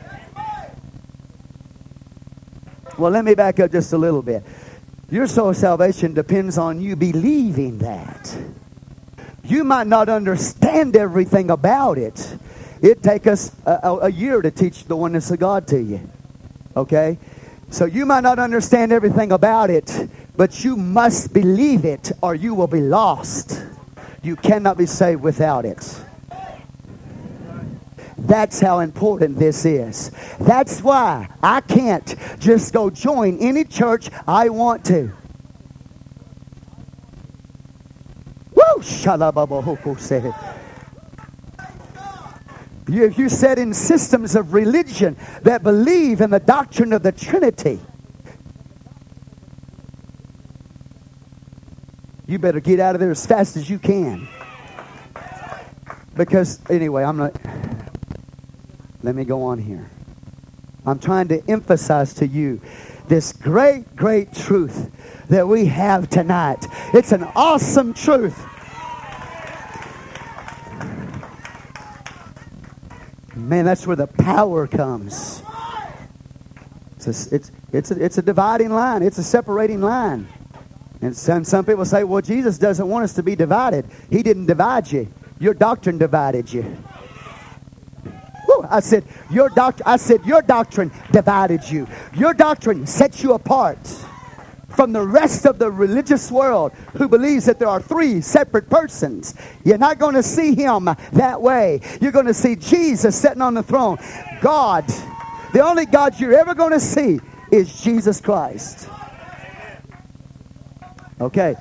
[2.99, 4.45] Well, let me back up just a little bit.
[5.11, 8.37] Your soul salvation depends on you believing that.
[9.45, 12.37] You might not understand everything about it.
[12.85, 16.07] It take us a, a, year to teach the oneness of God to you.
[16.77, 17.17] Okay?
[17.71, 22.55] So you might not understand everything about it, but you must believe it or you
[22.55, 23.65] will be lost.
[24.23, 26.05] You cannot be saved without it.
[28.19, 30.11] That's how important this is.
[30.39, 35.11] That's why I can't just go join any church I want to.
[38.55, 38.83] Woo!
[38.83, 38.95] If
[42.87, 47.81] you said in systems of religion that believe in the doctrine of the Trinity,
[52.27, 54.29] you better get out of there as fast as you can.
[56.15, 57.35] Because, anyway, I'm not.
[59.03, 59.91] Let me go on here.
[60.87, 62.61] I'm trying to emphasize to you
[63.09, 64.91] this great, great truth
[65.29, 66.67] that we have tonight.
[66.93, 68.45] It's an awesome truth.
[73.45, 75.43] Man, that's where the power comes.
[76.97, 80.27] It's a, it's, it's, a, it's a dividing line, it's a separating line.
[81.03, 83.85] And some, some people say, well, Jesus doesn't want us to be divided.
[84.11, 86.77] He didn't divide you, your doctrine divided you.
[88.71, 91.87] I said, your doct- I said, your doctrine divided you.
[92.15, 93.79] Your doctrine sets you apart
[94.75, 99.35] from the rest of the religious world who believes that there are three separate persons.
[99.65, 101.81] You're not going to see him that way.
[102.01, 103.99] You're going to see Jesus sitting on the throne.
[104.41, 104.87] God,
[105.53, 107.21] the only God you're ever going to see
[107.53, 108.89] is Jesus Christ.
[111.21, 111.55] Okay.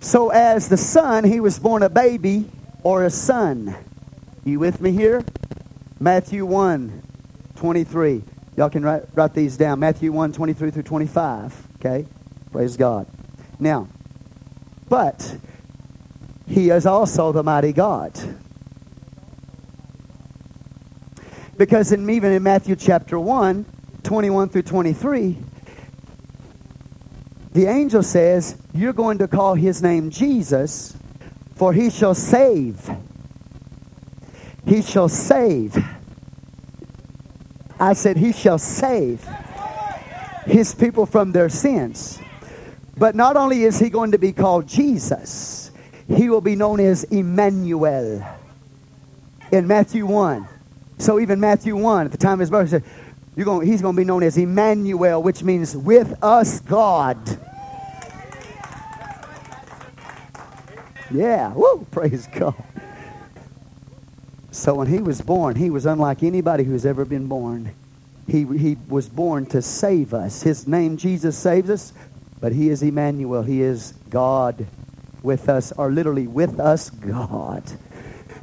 [0.00, 2.48] So as the son, he was born a baby
[2.82, 3.74] or a son.
[4.44, 5.24] You with me here?
[5.98, 7.02] Matthew 1,
[7.56, 8.22] 23.
[8.56, 9.80] Y'all can write, write these down.
[9.80, 11.65] Matthew 1, 23 through 25.
[11.76, 12.06] Okay?
[12.52, 13.06] Praise God.
[13.58, 13.88] Now,
[14.88, 15.36] but
[16.46, 18.12] he is also the mighty God.
[21.56, 23.64] Because in, even in Matthew chapter 1,
[24.02, 25.38] 21 through 23,
[27.52, 30.96] the angel says, You're going to call his name Jesus,
[31.54, 32.90] for he shall save
[34.66, 35.82] he shall save.
[37.78, 39.26] I said, He shall save
[40.46, 42.18] His people from their sins.
[42.96, 45.70] But not only is He going to be called Jesus,
[46.08, 48.24] He will be known as Emmanuel
[49.52, 50.48] in Matthew 1.
[50.98, 52.84] So even Matthew 1, at the time of his birth, said,
[53.36, 57.18] you're going, he's going to be known as Emmanuel, which means with us God.
[61.10, 62.54] Yeah, woo, praise God.
[64.50, 67.74] So when he was born, he was unlike anybody who's ever been born.
[68.26, 70.42] He, he was born to save us.
[70.42, 71.92] His name, Jesus, saves us,
[72.40, 73.42] but he is Emmanuel.
[73.42, 74.66] He is God
[75.22, 77.62] with us, or literally with us, God.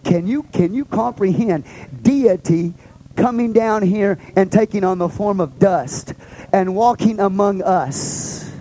[0.03, 1.65] Can you, can you comprehend
[2.01, 2.73] deity
[3.15, 6.13] coming down here and taking on the form of dust
[6.51, 8.51] and walking among us?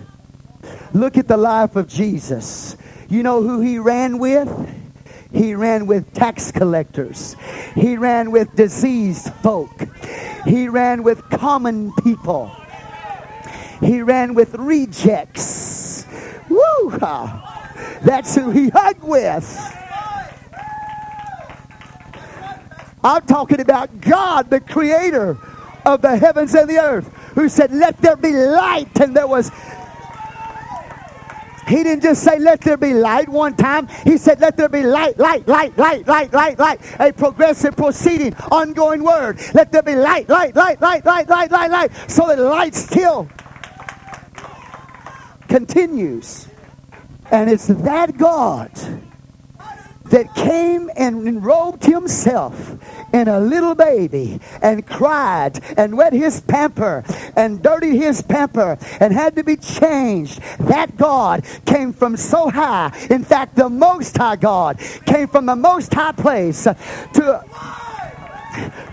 [0.93, 2.77] Look at the life of Jesus.
[3.09, 4.49] You know who he ran with?
[5.31, 7.35] He ran with tax collectors.
[7.75, 9.71] He ran with diseased folk.
[10.45, 12.55] He ran with common people.
[13.79, 16.05] He ran with rejects.
[16.49, 16.97] Woo!
[18.01, 19.79] That's who he hung with.
[23.03, 25.37] I'm talking about God, the creator
[25.85, 28.99] of the heavens and the earth, who said, Let there be light.
[29.01, 29.51] And there was
[31.67, 33.87] he didn't just say, let there be light one time.
[34.03, 36.79] He said, let there be light, light, light, light, light, light, light.
[36.99, 39.39] A progressive proceeding, ongoing word.
[39.53, 41.91] Let there be light, light, light, light, light, light, light, light.
[42.09, 43.29] So that light still
[45.47, 46.47] continues.
[47.31, 48.69] And it's that God
[50.13, 52.77] that came and enrobed himself
[53.11, 57.03] in a little baby and cried and wet his pamper
[57.35, 60.39] and dirtied his pamper and had to be changed.
[60.59, 62.95] That God came from so high.
[63.09, 67.43] In fact, the Most High God came from the Most High place to,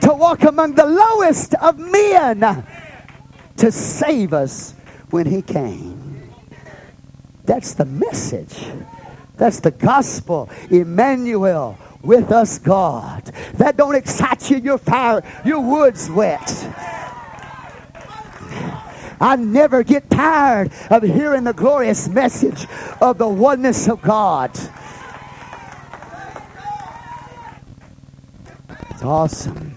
[0.01, 2.65] to walk among the lowest of men
[3.59, 4.73] to save us
[5.11, 6.33] when he came.
[7.45, 8.65] That's the message.
[9.41, 10.51] That's the gospel.
[10.71, 13.25] Emmanuel with us, God.
[13.55, 14.59] That don't excite you.
[14.59, 16.47] Your fire, your wood's wet.
[19.19, 22.67] I never get tired of hearing the glorious message
[23.01, 24.51] of the oneness of God.
[28.91, 29.75] It's awesome.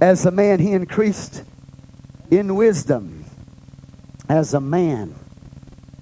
[0.00, 1.44] As a man, he increased
[2.30, 3.26] in wisdom.
[4.30, 5.14] As a man.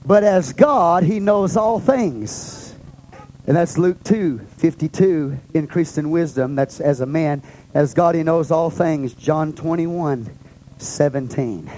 [0.05, 2.75] But as God, he knows all things.
[3.47, 6.55] And that's Luke 2 52, increased in wisdom.
[6.55, 7.43] That's as a man,
[7.75, 9.15] as God, he knows all things.
[9.15, 10.31] John 21
[10.79, 11.71] 17.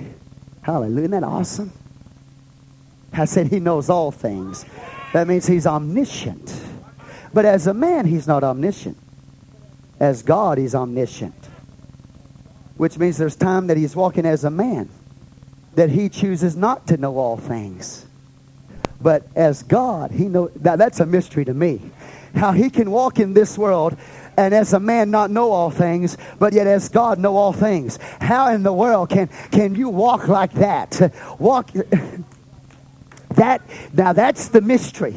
[0.63, 0.99] Hallelujah.
[0.99, 1.73] Isn't that awesome?
[3.13, 4.65] I said he knows all things.
[5.13, 6.63] That means he's omniscient.
[7.33, 8.97] But as a man, he's not omniscient.
[9.99, 11.35] As God, he's omniscient.
[12.77, 14.89] Which means there's time that he's walking as a man
[15.75, 18.06] that he chooses not to know all things.
[19.01, 21.81] But as God, he know that that's a mystery to me.
[22.35, 23.97] How he can walk in this world
[24.37, 27.99] and as a man not know all things, but yet as God know all things.
[28.21, 31.13] How in the world can can you walk like that?
[31.39, 31.71] Walk
[33.31, 35.17] that now that's the mystery.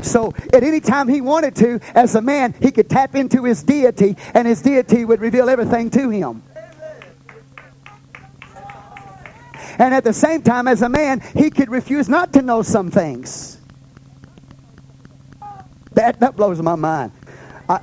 [0.00, 3.64] So at any time he wanted to, as a man, he could tap into his
[3.64, 6.42] deity, and his deity would reveal everything to him.
[9.78, 12.90] And at the same time, as a man, he could refuse not to know some
[12.90, 13.60] things.
[15.92, 17.12] That, that blows my mind.
[17.68, 17.80] I,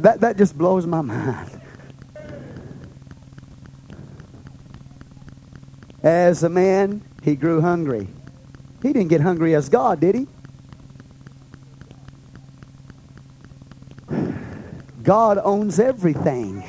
[0.00, 1.60] that, that just blows my mind.
[6.02, 8.08] As a man, he grew hungry.
[8.82, 10.26] He didn't get hungry as God, did he?
[15.02, 16.64] God owns everything.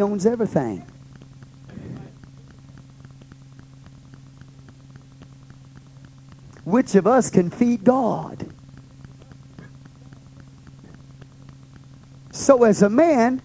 [0.00, 0.86] Owns everything.
[6.64, 8.46] Which of us can feed God?
[12.30, 13.42] So, as a man,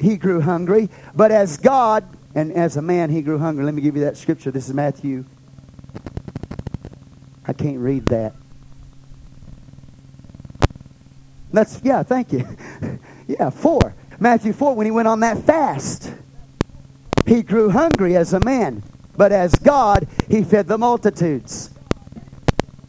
[0.00, 3.64] he grew hungry, but as God, and as a man, he grew hungry.
[3.64, 4.50] Let me give you that scripture.
[4.50, 5.24] This is Matthew.
[7.46, 8.34] I can't read that.
[11.52, 12.46] That's, yeah, thank you.
[13.26, 13.94] yeah, four.
[14.20, 16.12] Matthew 4, when he went on that fast,
[17.26, 18.82] he grew hungry as a man,
[19.16, 21.70] but as God, he fed the multitudes.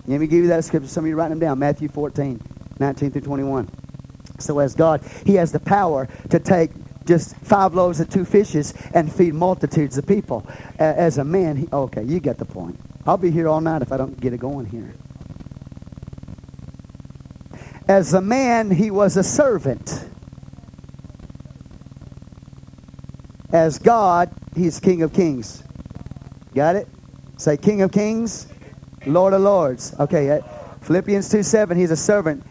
[0.08, 0.88] Let me give you that scripture.
[0.88, 1.60] Some of you write them down.
[1.60, 2.42] Matthew 14,
[2.80, 3.70] 19 through 21.
[4.40, 6.72] So as God, he has the power to take
[7.06, 10.48] just five loaves and two fishes and feed multitudes of people.
[10.80, 12.80] As a man, he, okay, you get the point.
[13.06, 14.94] I'll be here all night if I don't get it going here.
[17.88, 20.06] As a man, he was a servant.
[23.52, 25.64] As God, He's King of Kings.
[26.54, 26.88] Got it?
[27.38, 28.48] Say King of Kings,
[29.06, 29.96] Lord of Lords.
[30.00, 30.42] Okay, uh,
[30.82, 32.44] Philippians 2 7, He's a servant.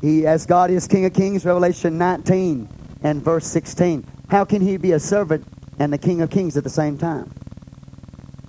[0.00, 2.68] He, as God is King of Kings, Revelation 19
[3.02, 4.04] and verse 16.
[4.28, 5.46] How can He be a servant
[5.78, 7.32] and the King of Kings at the same time?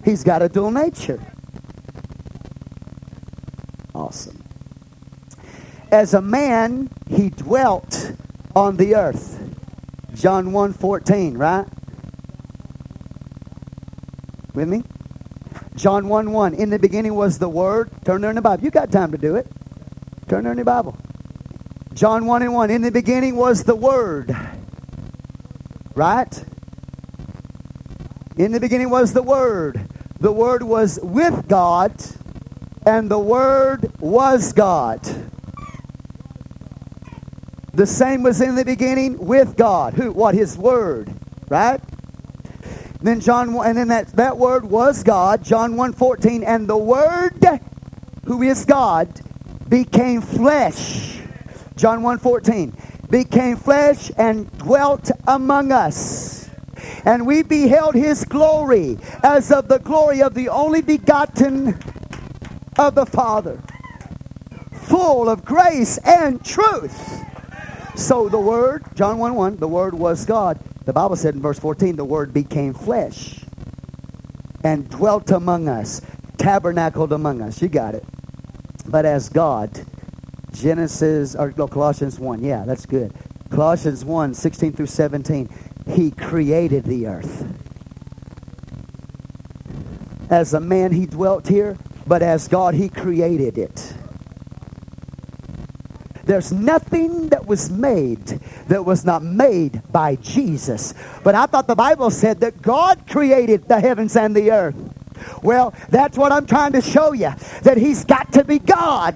[0.04, 1.22] He's got a dual nature.
[3.94, 4.44] Awesome.
[5.92, 8.12] As a man, he dwelt
[8.56, 9.42] on the earth.
[10.14, 11.66] John 1 14, right?
[14.58, 14.82] With me?
[15.76, 16.56] John 1 1.
[16.56, 17.92] In the beginning was the Word.
[18.04, 18.64] Turn there in the Bible.
[18.64, 19.46] You got time to do it.
[20.28, 20.98] Turn there in the Bible.
[21.94, 22.72] John 1 and 1.
[22.72, 24.36] In the beginning was the Word.
[25.94, 26.44] Right?
[28.36, 29.88] In the beginning was the Word.
[30.22, 31.94] The Word was with God,
[32.84, 35.08] and the Word was God.
[37.76, 39.94] The same was in the beginning with God.
[39.94, 40.12] Who?
[40.14, 40.34] What?
[40.34, 41.14] His Word.
[41.48, 41.80] Right?
[43.02, 47.62] Then John and then that, that word was God, John 1:14, and the word
[48.26, 49.22] who is God
[49.70, 51.20] became flesh.
[51.76, 52.74] John 1:14
[53.10, 56.50] became flesh and dwelt among us.
[57.06, 61.78] And we beheld his glory as of the glory of the only begotten
[62.78, 63.62] of the Father,
[64.72, 67.24] full of grace and truth.
[67.96, 70.60] So the Word, John 1 1, the Word was God.
[70.88, 73.42] The Bible said in verse 14, the Word became flesh
[74.64, 76.02] and dwelt among us,
[76.38, 77.62] tabernacled among us.
[77.62, 78.06] You got it.
[78.88, 79.86] But as God,
[80.54, 83.14] Genesis, or no, Colossians 1, yeah, that's good.
[83.50, 85.50] Colossians 1, 16 through 17,
[85.88, 87.46] He created the earth.
[90.30, 91.76] As a man, He dwelt here,
[92.08, 93.94] but as God, He created it.
[96.28, 98.26] There's nothing that was made
[98.68, 100.94] that was not made by Jesus.
[101.24, 104.76] But I thought the Bible said that God created the heavens and the earth.
[105.42, 107.32] Well, that's what I'm trying to show you
[107.64, 109.16] that He's got to be God.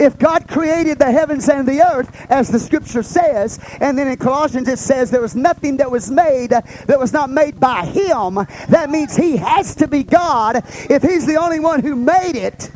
[0.00, 4.16] If God created the heavens and the earth, as the scripture says, and then in
[4.16, 7.84] Colossians it says there was nothing that was made uh, that was not made by
[7.84, 8.36] Him,
[8.68, 10.62] that means He has to be God.
[10.88, 12.70] If He's the only one who made it,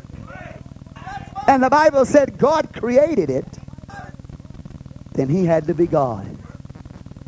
[1.47, 3.45] and the Bible said God created it,
[5.13, 6.27] then he had to be God.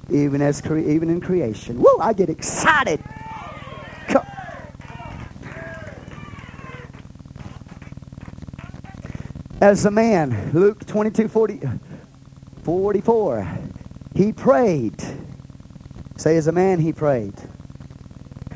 [0.10, 1.80] Even as cre- even in creation.
[1.80, 3.04] Woo, I get excited.
[4.08, 4.26] Come.
[9.62, 11.62] As a man, Luke 22, 40,
[12.64, 13.48] 44,
[14.14, 15.04] he prayed.
[16.18, 17.34] Say, as a man, he prayed.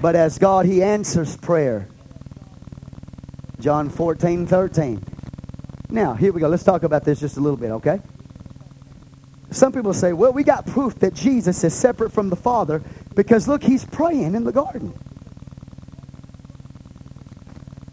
[0.01, 1.88] But as God, he answers prayer.
[3.60, 5.03] John 14, 13.
[5.89, 6.47] Now, here we go.
[6.47, 7.99] Let's talk about this just a little bit, okay?
[9.51, 12.83] Some people say, well, we got proof that Jesus is separate from the Father
[13.15, 14.93] because look, he's praying in the garden.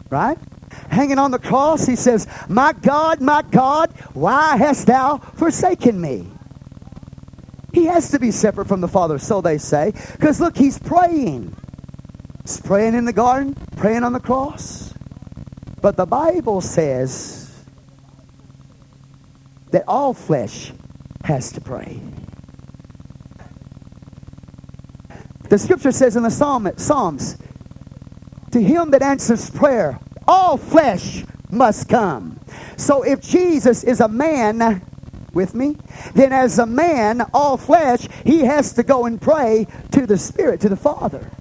[0.09, 0.37] Right?
[0.89, 6.27] Hanging on the cross, he says, My God, my God, why hast thou forsaken me?
[7.73, 11.55] He has to be separate from the Father, so they say, because look, he's praying.
[12.43, 14.93] He's praying in the garden, praying on the cross.
[15.81, 17.46] But the Bible says
[19.71, 20.71] that all flesh
[21.23, 21.99] has to pray.
[25.49, 27.37] The scripture says in the Psalm, Psalms,
[28.51, 32.39] to him that answers prayer, all flesh must come.
[32.75, 34.81] So if Jesus is a man,
[35.37, 35.77] with me,
[36.15, 40.59] then as a man, all flesh, he has to go and pray to the Spirit,
[40.61, 41.31] to the Father.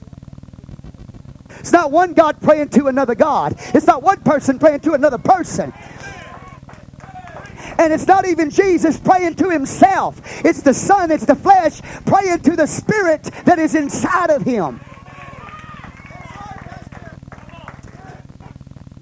[1.58, 3.56] It's not one God praying to another God.
[3.74, 5.72] It's not one person praying to another person.
[7.78, 10.20] And it's not even Jesus praying to himself.
[10.44, 14.80] It's the Son, it's the flesh praying to the Spirit that is inside of him.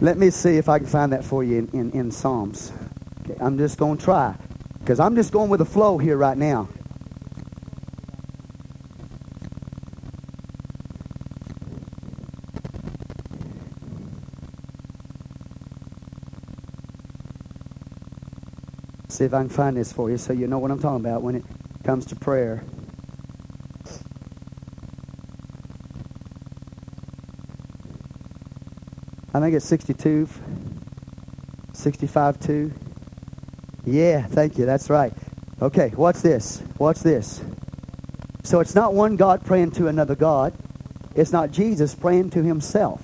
[0.01, 2.72] Let me see if I can find that for you in, in, in Psalms.
[3.25, 4.35] Okay, I'm just going to try.
[4.81, 6.68] Because I'm just going with the flow here right now.
[19.14, 21.22] See if I can find this for you so you know what I'm talking about
[21.22, 21.44] when it
[21.84, 22.64] comes to prayer.
[29.32, 30.28] I think it's 62,
[31.72, 32.72] 65 2.
[33.84, 34.66] Yeah, thank you.
[34.66, 35.12] That's right.
[35.62, 36.60] Okay, what's this?
[36.78, 37.40] What's this?
[38.42, 40.54] So it's not one God praying to another God.
[41.14, 43.00] It's not Jesus praying to himself.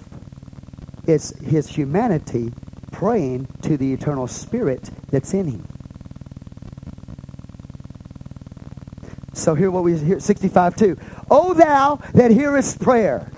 [1.06, 2.52] It's his humanity
[2.90, 5.69] praying to the eternal spirit that's in him.
[9.40, 10.96] So here what we hear 65 2.
[11.30, 13.30] O thou that hearest prayer,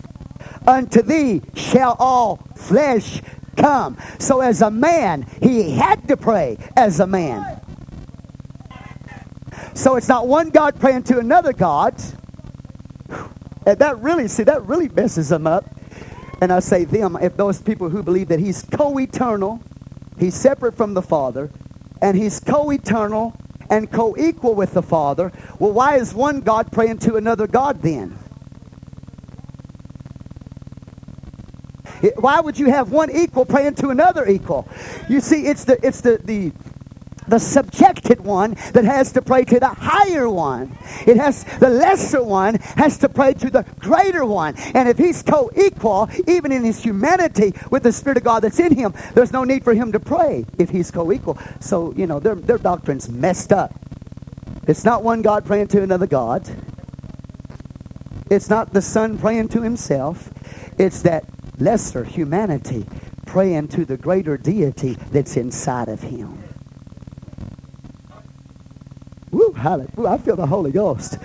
[0.67, 3.23] unto thee shall all flesh
[3.57, 3.97] come.
[4.19, 7.61] So as a man, he had to pray as a man.
[9.75, 11.95] So it's not one God praying to another God.
[13.65, 15.65] And that really, see, that really messes them up.
[16.41, 19.63] And I say them, if those people who believe that he's co-eternal,
[20.19, 21.51] he's separate from the Father,
[22.01, 23.37] and he's co-eternal
[23.73, 25.33] and co equal with the Father.
[25.59, 28.19] Well, why is one God praying to another God then?
[32.17, 34.69] Why would you have one equal praying to another equal?
[35.09, 36.53] You see, it's the, it's the, the
[37.29, 40.77] the subjected one that has to pray to the higher one.
[41.07, 44.55] It has the lesser one has to pray to the greater one.
[44.75, 48.75] And if he's co-equal, even in his humanity with the Spirit of God that's in
[48.75, 51.39] him, there's no need for him to pray if he's co-equal.
[51.61, 53.75] So, you know, their, their doctrine's messed up.
[54.67, 56.49] It's not one God praying to another God.
[58.31, 60.31] It's not the Son praying to himself.
[60.79, 61.25] It's that
[61.59, 62.87] lesser humanity
[63.27, 66.42] praying to the greater deity that's inside of him.
[69.33, 70.09] Woo, hallelujah.
[70.09, 71.19] I feel the Holy Ghost.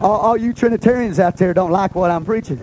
[0.00, 2.60] All, all you Trinitarians out there don't like what I'm preaching.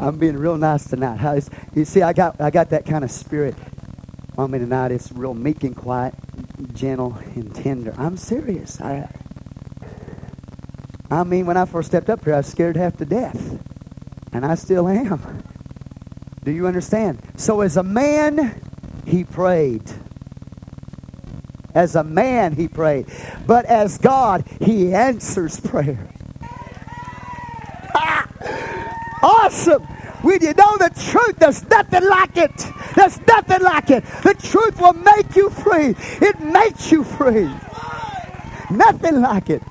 [0.00, 1.44] I'm being real nice tonight.
[1.74, 3.54] You see, I got I got that kind of spirit
[4.38, 4.92] on me tonight.
[4.92, 6.14] It's real meek and quiet,
[6.72, 7.94] gentle and tender.
[7.98, 8.80] I'm serious.
[8.80, 9.08] I
[11.10, 13.58] I mean, when I first stepped up here, I was scared half to death.
[14.32, 15.42] And I still am.
[16.44, 17.20] Do you understand?
[17.36, 18.60] So, as a man,
[19.04, 19.82] he prayed.
[21.74, 23.06] As a man, he prayed.
[23.46, 26.08] But as God, he answers prayer.
[29.22, 29.82] awesome!
[30.22, 32.66] When you know the truth, there's nothing like it.
[32.94, 34.04] There's nothing like it.
[34.22, 35.94] The truth will make you free.
[36.26, 37.50] It makes you free.
[38.70, 39.62] Nothing like it.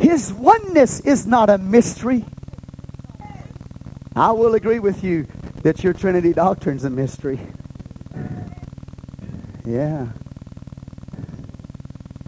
[0.00, 2.24] His oneness is not a mystery.
[4.14, 5.26] I will agree with you
[5.62, 7.40] that your Trinity doctrine's a mystery.
[9.64, 10.08] Yeah.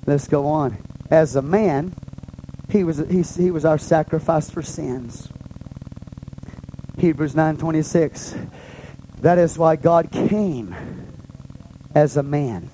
[0.07, 0.79] Let's go on.
[1.11, 1.95] As a man,
[2.69, 5.29] he was, he, he was our sacrifice for sins.
[6.99, 8.51] Hebrews 9.26.
[9.21, 10.75] That is why God came
[11.95, 12.71] as a man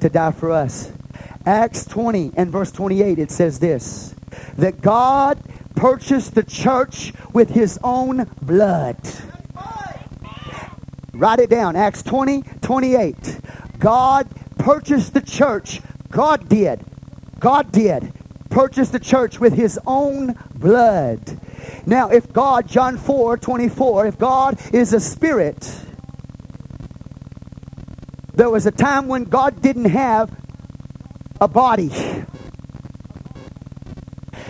[0.00, 0.92] to die for us.
[1.48, 4.14] Acts 20 and verse 28, it says this
[4.58, 5.40] that God
[5.74, 8.98] purchased the church with his own blood.
[11.14, 11.74] Write it down.
[11.74, 13.40] Acts 20, 28.
[13.78, 14.28] God
[14.58, 15.80] purchased the church.
[16.10, 16.84] God did.
[17.40, 18.12] God did.
[18.50, 21.40] Purchase the church with his own blood.
[21.86, 25.80] Now, if God, John 4, 24, if God is a spirit,
[28.34, 30.30] there was a time when God didn't have
[31.40, 31.90] a body.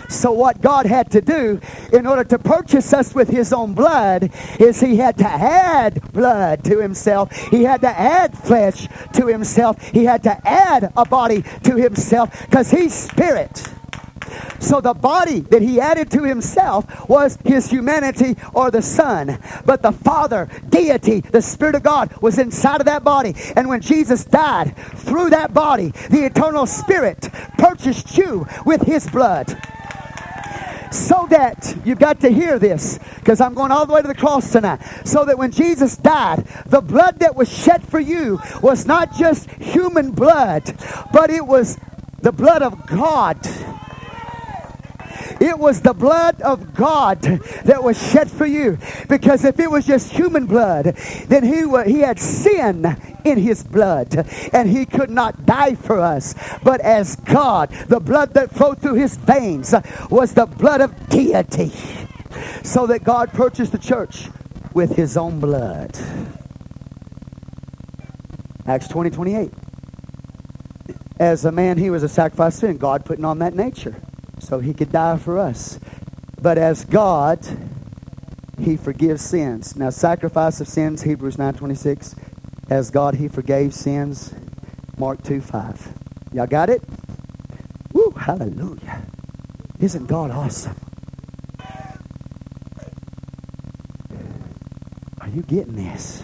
[0.09, 1.61] So, what God had to do
[1.93, 6.63] in order to purchase us with His own blood is He had to add blood
[6.63, 7.31] to Himself.
[7.31, 9.79] He had to add flesh to Himself.
[9.89, 13.69] He had to add a body to Himself because He's Spirit.
[14.59, 19.39] So the body that he added to himself was his humanity or the Son.
[19.65, 23.35] But the Father, deity, the Spirit of God was inside of that body.
[23.55, 29.57] And when Jesus died, through that body, the eternal Spirit purchased you with his blood
[30.91, 34.15] so that you've got to hear this because I'm going all the way to the
[34.15, 34.81] cross tonight.
[35.05, 39.49] So that when Jesus died, the blood that was shed for you was not just
[39.51, 40.75] human blood,
[41.13, 41.77] but it was
[42.21, 43.37] the blood of God.
[45.39, 48.77] It was the blood of God that was shed for you.
[49.07, 50.85] Because if it was just human blood,
[51.27, 56.35] then he, he had sin in his blood and he could not die for us.
[56.63, 59.73] But as God, the blood that flowed through his veins
[60.09, 61.71] was the blood of deity.
[62.63, 64.29] So that God purchased the church
[64.73, 65.97] with his own blood.
[68.67, 69.51] Acts 20 28.
[71.19, 72.77] As a man, he was a sacrifice sin.
[72.77, 73.95] God putting on that nature
[74.39, 75.79] so he could die for us.
[76.41, 77.39] But as God,
[78.59, 79.75] he forgives sins.
[79.75, 82.17] Now, sacrifice of sins, Hebrews 9.26.
[82.69, 84.33] As God, he forgave sins,
[84.97, 86.33] Mark 2.5.
[86.33, 86.83] Y'all got it?
[87.93, 89.03] Woo, hallelujah.
[89.79, 90.75] Isn't God awesome?
[95.21, 96.23] Are you getting this?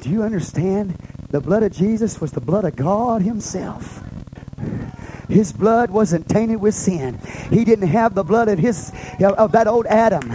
[0.00, 0.98] Do you understand?
[1.30, 4.05] The blood of Jesus was the blood of God himself.
[5.28, 7.18] His blood wasn't tainted with sin.
[7.50, 10.28] He didn't have the blood of his of that old Adam,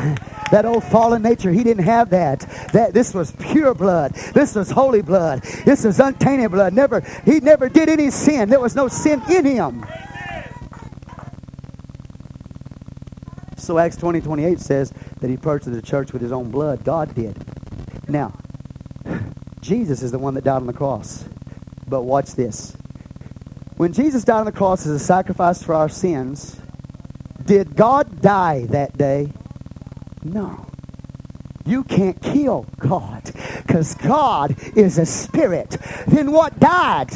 [0.52, 1.52] that old fallen nature.
[1.52, 2.42] He didn't have that.
[2.74, 4.14] That this was pure blood.
[4.34, 5.44] This was holy blood.
[5.66, 6.74] This was untainted blood.
[6.74, 8.50] Never he never did any sin.
[8.50, 9.86] There was no sin in him.
[13.58, 16.84] So Acts 20, 28 says that he purchased the church with his own blood.
[16.84, 17.38] God did.
[18.10, 18.34] Now,
[19.62, 21.26] Jesus is the one that died on the cross.
[21.88, 22.76] But watch this.
[23.82, 26.62] When Jesus died on the cross as a sacrifice for our sins,
[27.44, 29.34] did God die that day?
[30.24, 30.68] No.
[31.66, 33.32] You can't kill God
[33.66, 35.78] because God is a spirit.
[36.06, 37.10] Then what died?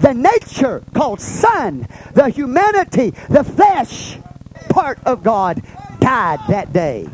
[0.00, 4.18] The nature called son, the humanity, the flesh
[4.70, 5.60] part of God
[6.00, 7.06] died that day.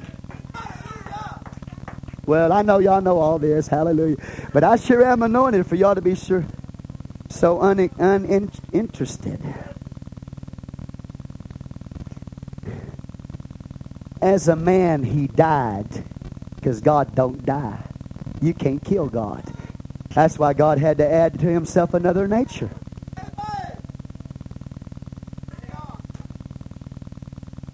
[2.27, 3.67] Well, I know y'all know all this.
[3.67, 4.19] Hallelujah.
[4.53, 6.47] But I sure am anointed for y'all to be sure
[7.33, 9.41] so uninterested.
[14.21, 16.05] As a man, he died
[16.57, 17.83] because God don't die.
[18.41, 19.45] You can't kill God.
[20.15, 22.71] That's why God had to add to himself another nature.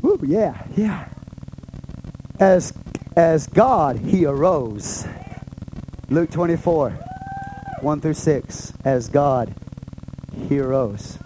[0.04, 1.08] Ooh, yeah, yeah.
[2.38, 2.72] As
[3.16, 5.06] as God, he arose.
[6.08, 6.96] Luke 24,
[7.82, 8.72] 1 through 6.
[8.84, 9.54] As God,
[10.48, 11.18] he arose.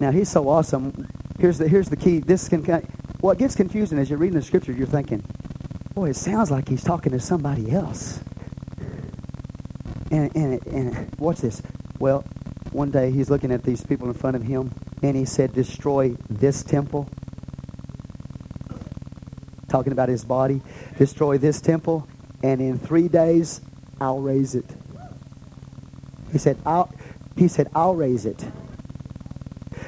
[0.00, 1.08] Now, he's so awesome.
[1.38, 2.18] Here's the, here's the key.
[2.18, 2.62] This can,
[3.20, 5.24] what gets confusing as you're reading the scripture, you're thinking,
[5.94, 8.20] boy, it sounds like he's talking to somebody else.
[10.10, 11.62] And, and, and watch this.
[11.98, 12.24] Well,
[12.72, 14.72] one day he's looking at these people in front of him,
[15.02, 17.08] and he said, Destroy this temple
[19.68, 20.62] talking about his body,
[20.98, 22.06] destroy this temple,
[22.44, 23.60] and in three days
[24.04, 24.66] I'll raise it.
[26.30, 26.92] He said, I'll,
[27.36, 28.44] he said, I'll raise it.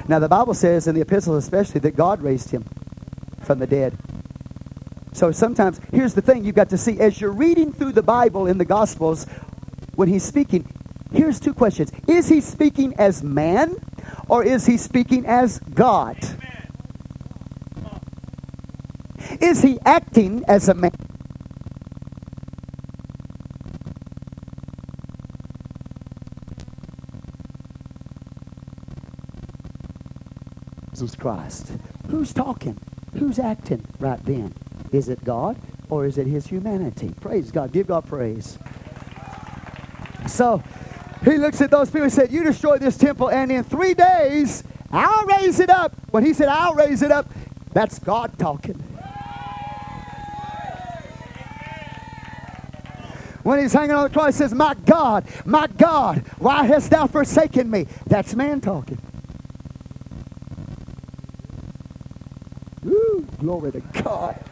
[0.07, 2.65] Now the Bible says in the epistles especially that God raised him
[3.43, 3.95] from the dead.
[5.13, 6.99] So sometimes, here's the thing you've got to see.
[6.99, 9.27] As you're reading through the Bible in the Gospels,
[9.95, 10.67] when he's speaking,
[11.11, 11.91] here's two questions.
[12.07, 13.75] Is he speaking as man
[14.29, 16.17] or is he speaking as God?
[19.39, 20.91] Is he acting as a man?
[30.97, 31.73] Jesus Christ.
[32.09, 32.75] Who's talking?
[33.13, 34.51] Who's acting right then?
[34.91, 35.55] Is it God
[35.91, 37.13] or is it his humanity?
[37.21, 37.71] Praise God.
[37.71, 38.57] Give God praise.
[40.27, 40.63] So
[41.23, 44.63] he looks at those people and said, You destroy this temple, and in three days
[44.91, 45.93] I'll raise it up.
[46.09, 47.31] When he said, I'll raise it up,
[47.73, 48.83] that's God talking.
[53.43, 57.05] When he's hanging on the cross, he says, My God, my God, why hast thou
[57.05, 57.85] forsaken me?
[58.07, 58.97] That's man talking.
[63.47, 64.43] Glory to God.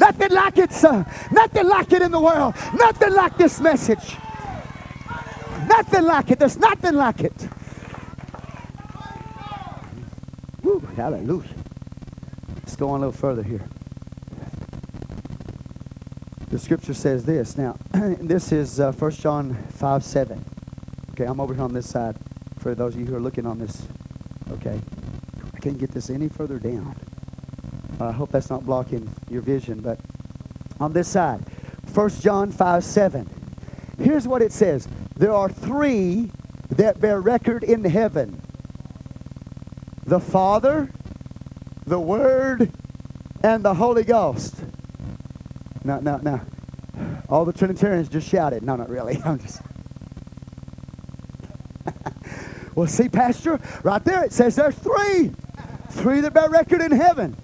[0.00, 1.04] Nothing like it, son.
[1.30, 2.54] Nothing like it in the world.
[2.74, 4.16] Nothing like this message.
[5.68, 6.38] Nothing like it.
[6.38, 7.48] There's nothing like it.
[10.62, 11.54] Woo, hallelujah.
[12.56, 13.68] Let's go on a little further here
[16.52, 17.56] the scripture says this.
[17.56, 20.44] Now, this is uh, 1 John 5 7.
[21.12, 22.14] Okay, I'm over here on this side
[22.58, 23.86] for those of you who are looking on this.
[24.50, 24.78] Okay.
[25.54, 26.94] I can't get this any further down.
[28.00, 29.98] I hope that's not blocking your vision, but
[30.80, 31.40] on this side,
[31.94, 33.28] 1 John 5 7.
[33.98, 36.30] Here's what it says There are three
[36.70, 38.40] that bear record in heaven
[40.04, 40.90] the Father,
[41.86, 42.70] the Word,
[43.42, 44.56] and the Holy Ghost.
[45.84, 46.40] No, no, no.
[47.28, 48.62] All the Trinitarians just shouted.
[48.62, 49.20] No, not really.
[49.24, 49.60] I'm just.
[52.74, 55.32] well, see, Pastor, right there it says there's three.
[55.90, 57.36] Three that bear record in heaven.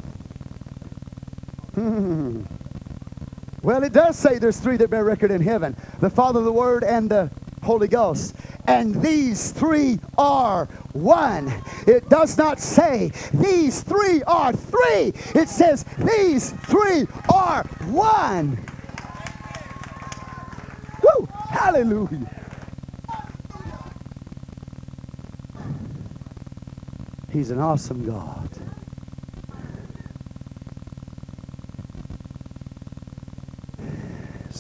[3.63, 6.83] well, it does say there's three that bear record in heaven the Father, the Word,
[6.83, 7.31] and the
[7.63, 8.35] Holy Ghost.
[8.67, 11.53] And these three are one.
[11.87, 15.13] It does not say these three are three.
[15.41, 18.59] It says these three are one.
[21.03, 21.29] Woo!
[21.49, 22.39] Hallelujah.
[27.31, 28.48] He's an awesome God.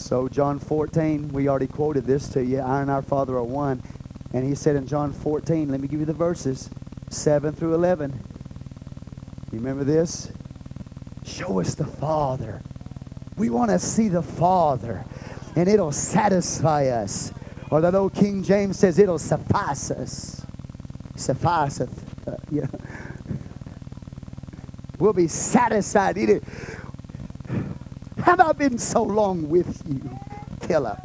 [0.08, 2.60] So, John 14, we already quoted this to you.
[2.60, 3.82] I and our Father are one.
[4.32, 6.70] And he said in John 14, let me give you the verses
[7.10, 8.18] 7 through 11.
[9.52, 10.32] You remember this?
[11.26, 12.62] Show us the Father.
[13.36, 15.04] We want to see the Father,
[15.56, 17.30] and it'll satisfy us.
[17.70, 20.46] Or that old King James says, it'll suffice us.
[21.16, 22.26] Sufficeth.
[22.26, 22.66] Uh.
[24.98, 26.16] We'll be satisfied.
[28.28, 30.18] Have I been so long with you,
[30.60, 30.98] Philip?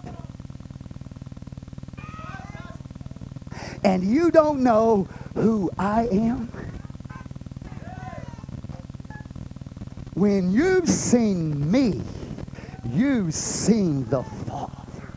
[3.86, 6.51] and you don't know who I am?
[10.15, 12.01] When you've seen me,
[12.89, 15.13] you've seen the Father.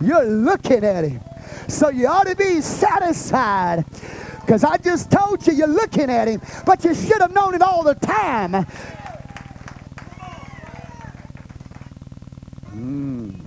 [0.00, 1.20] You're looking at him.
[1.68, 3.84] So you ought to be satisfied
[4.48, 7.60] Because I just told you you're looking at him, but you should have known it
[7.60, 8.52] all the time.
[12.74, 13.38] Mm.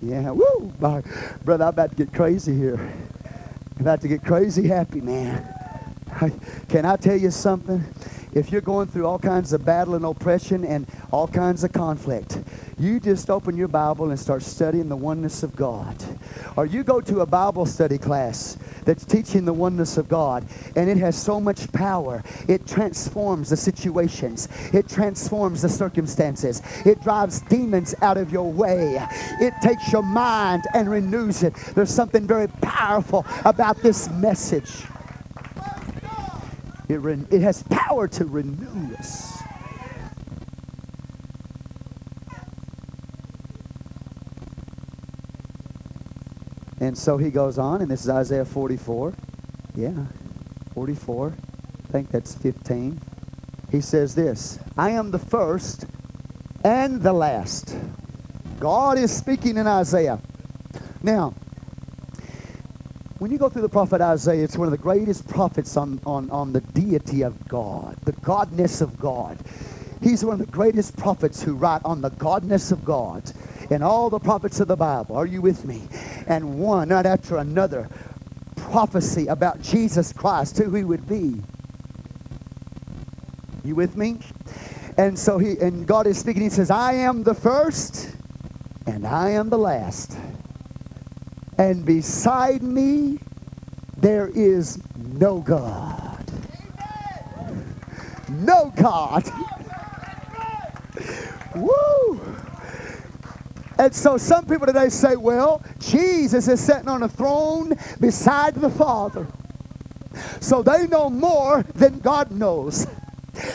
[0.00, 0.72] Yeah, woo!
[0.78, 2.76] Brother, I'm about to get crazy here.
[2.76, 5.52] I'm about to get crazy happy, man.
[6.68, 7.84] Can I tell you something?
[8.34, 12.38] If you're going through all kinds of battle and oppression and all kinds of conflict,
[12.78, 15.96] you just open your Bible and start studying the oneness of God.
[16.58, 20.44] Or you go to a Bible study class that's teaching the oneness of God,
[20.74, 22.24] and it has so much power.
[22.48, 28.98] It transforms the situations, it transforms the circumstances, it drives demons out of your way,
[29.40, 31.54] it takes your mind and renews it.
[31.76, 34.82] There's something very powerful about this message.
[36.88, 39.37] It, re- it has power to renew us.
[46.80, 49.12] And so he goes on, and this is Isaiah 44.
[49.74, 50.06] Yeah,
[50.74, 51.34] 44.
[51.88, 53.00] I think that's 15.
[53.70, 55.86] He says this I am the first
[56.64, 57.76] and the last.
[58.58, 60.20] God is speaking in Isaiah.
[61.02, 61.34] Now,
[63.18, 66.30] when you go through the prophet Isaiah, it's one of the greatest prophets on, on,
[66.30, 69.38] on the deity of God, the godness of God.
[70.00, 73.32] He's one of the greatest prophets who write on the godness of God
[73.70, 75.16] in all the prophets of the Bible.
[75.16, 75.82] Are you with me?
[76.26, 77.88] And one, not after another,
[78.56, 81.40] prophecy about Jesus Christ, who he would be.
[83.64, 84.18] You with me?
[84.96, 86.42] And so he and God is speaking.
[86.42, 88.14] He says, I am the first
[88.86, 90.16] and I am the last
[91.58, 93.18] and beside me
[93.96, 96.24] there is no God.
[98.28, 99.24] No God.
[101.56, 102.37] Woo!
[103.78, 108.70] And so some people today say, well, Jesus is sitting on a throne beside the
[108.70, 109.26] Father.
[110.40, 112.86] So they know more than God knows.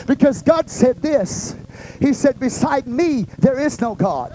[0.06, 1.56] Because God said this.
[2.00, 4.32] He said, beside me, there is no God.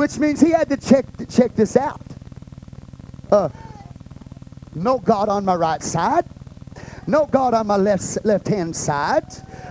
[0.00, 2.00] which means he had to check check this out.
[3.30, 3.48] Uh,
[4.74, 6.24] no God on my right side,
[7.10, 9.24] no God on my left left hand side,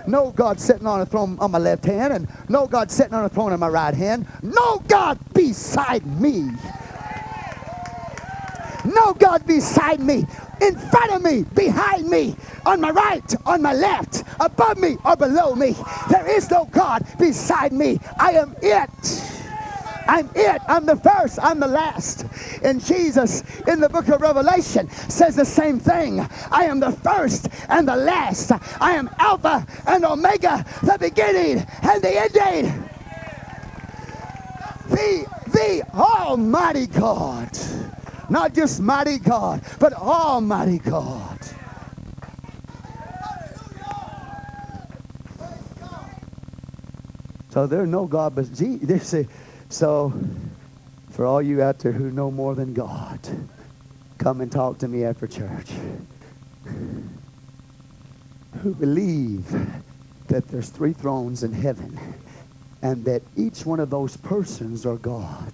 [0.06, 3.24] no God sitting on a throne on my left hand, and no God sitting on
[3.24, 6.50] a throne on my right hand, no God beside me.
[8.84, 10.26] No God beside me,
[10.60, 12.34] in front of me, behind me,
[12.64, 15.76] on my right, on my left, above me, or below me.
[16.08, 18.00] There is no God beside me.
[18.18, 19.39] I am it.
[20.10, 20.60] I'm it.
[20.66, 21.38] I'm the first.
[21.40, 22.26] I'm the last.
[22.64, 26.18] And Jesus in the book of Revelation says the same thing.
[26.50, 28.50] I am the first and the last.
[28.80, 32.88] I am Alpha and Omega, the beginning and the ending.
[34.88, 37.56] The, the Almighty God.
[38.28, 41.38] Not just mighty God, but Almighty God.
[47.50, 49.26] So there's no God but Jesus.
[49.70, 50.12] So,
[51.10, 53.20] for all you out there who know more than God,
[54.18, 55.70] come and talk to me after church.
[58.62, 59.46] Who believe
[60.26, 61.98] that there's three thrones in heaven
[62.82, 65.52] and that each one of those persons are God.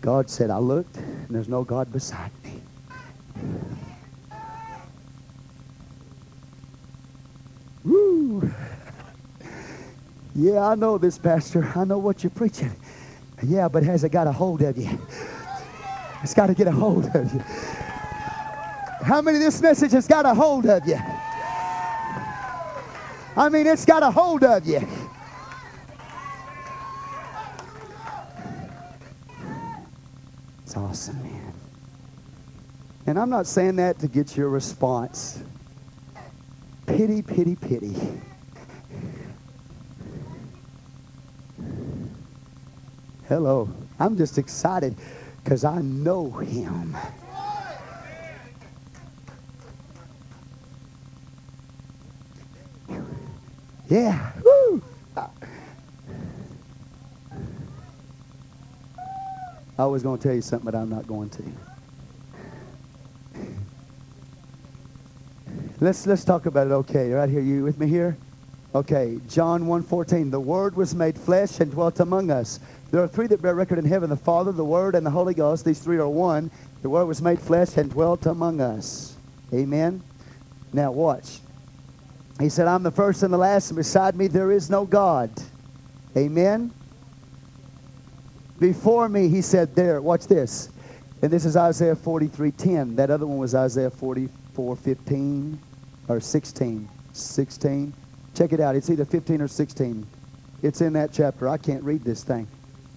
[0.00, 2.62] God said, I looked and there's no God beside me.
[7.84, 8.50] Woo!
[10.34, 11.70] Yeah, I know this, Pastor.
[11.76, 12.72] I know what you're preaching.
[13.42, 14.98] Yeah, but has it got a hold of you?
[16.22, 17.40] It's got to get a hold of you.
[19.02, 20.98] How many of this message has got a hold of you?
[23.36, 24.86] I mean, it's got a hold of you.
[30.64, 31.52] It's awesome, man.
[33.06, 35.40] And I'm not saying that to get your response.
[36.86, 37.94] Pity, pity, pity.
[43.28, 43.68] Hello.
[44.00, 44.96] I'm just excited
[45.44, 46.96] because I know him.
[53.88, 54.32] Yeah.
[54.42, 54.82] Woo.
[59.78, 61.42] I was going to tell you something, but I'm not going to.
[65.80, 66.72] Let's let's talk about it.
[66.72, 67.40] Okay, right here.
[67.40, 68.16] You with me here?
[68.74, 70.30] Okay, John 1:14.
[70.30, 72.60] The Word was made flesh and dwelt among us.
[72.90, 75.34] There are three that bear record in heaven the Father, the Word, and the Holy
[75.34, 75.64] Ghost.
[75.64, 76.50] These three are one.
[76.82, 79.16] The Word was made flesh and dwelt among us.
[79.52, 80.02] Amen.
[80.72, 81.40] Now, watch.
[82.38, 85.30] He said, I'm the first and the last, and beside me there is no God.
[86.16, 86.70] Amen.
[88.60, 90.70] Before me, he said, there, watch this.
[91.20, 92.96] And this is Isaiah 43:10.
[92.96, 95.58] That other one was Isaiah 44:15
[96.06, 96.88] or 16.
[97.12, 97.92] 16.
[98.38, 98.76] Check it out.
[98.76, 100.06] It's either 15 or 16.
[100.62, 101.48] It's in that chapter.
[101.48, 102.46] I can't read this thing.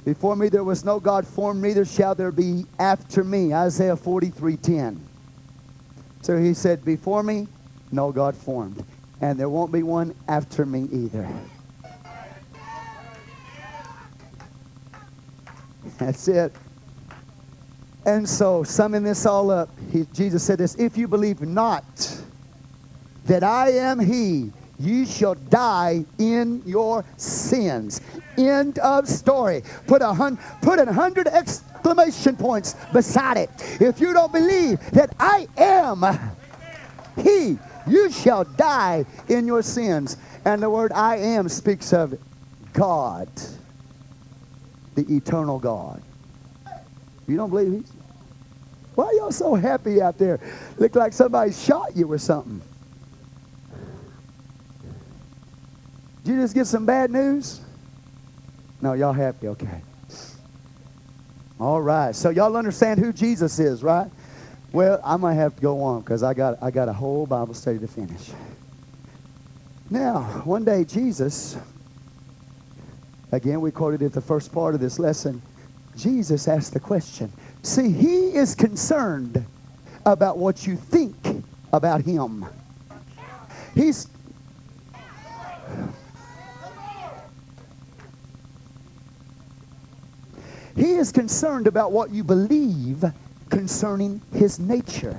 [0.05, 3.51] Before me there was no God formed, neither shall there be after me.
[3.51, 4.99] Isaiah 43:10.
[6.21, 7.47] So he said, Before me,
[7.91, 8.85] no God formed.
[9.19, 11.27] And there won't be one after me either.
[15.97, 16.53] That's it.
[18.05, 22.21] And so, summing this all up, he, Jesus said this If you believe not
[23.25, 24.51] that I am He,
[24.81, 28.01] you shall die in your sins.
[28.37, 29.63] End of story.
[29.87, 33.49] Put a, hun- put a hundred exclamation points beside it.
[33.79, 36.03] If you don't believe that I am
[37.23, 37.57] He,
[37.87, 40.17] you shall die in your sins.
[40.45, 42.15] And the word I am speaks of
[42.73, 43.29] God,
[44.95, 46.01] the eternal God.
[47.27, 47.95] You don't believe He's.
[48.95, 50.39] Why y'all so happy out there?
[50.77, 52.61] Look like somebody shot you or something.
[56.23, 57.61] Did you just get some bad news?
[58.81, 59.81] No, y'all happy, okay.
[61.59, 62.15] All right.
[62.15, 64.09] So y'all understand who Jesus is, right?
[64.71, 67.53] Well, I might have to go on because I got I got a whole Bible
[67.53, 68.31] study to finish.
[69.89, 71.57] Now, one day Jesus,
[73.31, 75.41] again we quoted it the first part of this lesson,
[75.95, 77.31] Jesus asked the question.
[77.63, 79.45] See, he is concerned
[80.05, 81.15] about what you think
[81.73, 82.45] about him.
[83.75, 84.07] He's
[90.75, 93.03] He is concerned about what you believe
[93.49, 95.17] concerning his nature.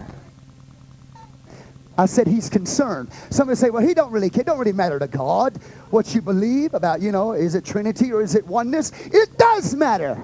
[1.99, 3.11] I said he's concerned.
[3.31, 4.41] Somebody say, well, he don't really care.
[4.41, 5.59] It don't really matter to God
[5.91, 8.93] what you believe about, you know, is it Trinity or is it oneness?
[9.07, 10.19] It does matter.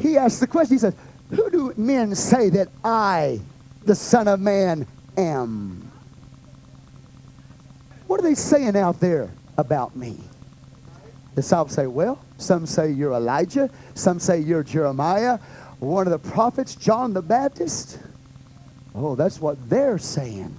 [0.00, 0.94] He asked the question, he said,
[1.30, 3.40] who do men say that I,
[3.84, 5.90] the Son of Man, am?
[8.06, 10.16] What are they saying out there about me?
[11.38, 13.70] The disciples say, well, some say you're Elijah.
[13.94, 15.38] Some say you're Jeremiah,
[15.78, 18.00] one of the prophets, John the Baptist.
[18.92, 20.56] Oh, that's what they're saying.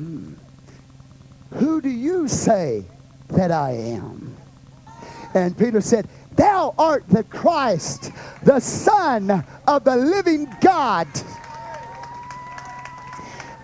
[0.00, 0.34] Mm.
[1.54, 2.82] Who do you say
[3.28, 4.36] that I am?
[5.32, 8.10] And Peter said, Thou art the Christ,
[8.42, 11.06] the Son of the living God.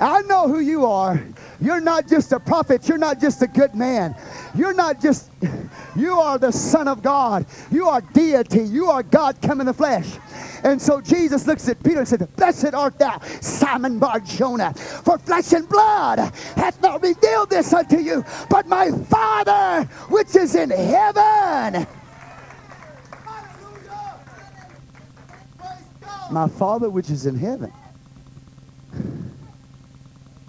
[0.00, 1.20] I know who you are.
[1.60, 2.88] You're not just a prophet.
[2.88, 4.14] You're not just a good man.
[4.54, 5.30] You're not just,
[5.96, 7.46] you are the Son of God.
[7.70, 8.62] You are deity.
[8.62, 10.18] You are God come in the flesh.
[10.64, 15.18] And so Jesus looks at Peter and said, Blessed art thou, Simon Bar Jonah, for
[15.18, 16.18] flesh and blood
[16.56, 21.86] hath not revealed this unto you, but my Father which is in heaven.
[26.30, 27.72] My Father which is in heaven.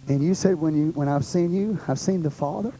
[0.09, 2.73] And you said, when, you, when I've seen you, I've seen the Father.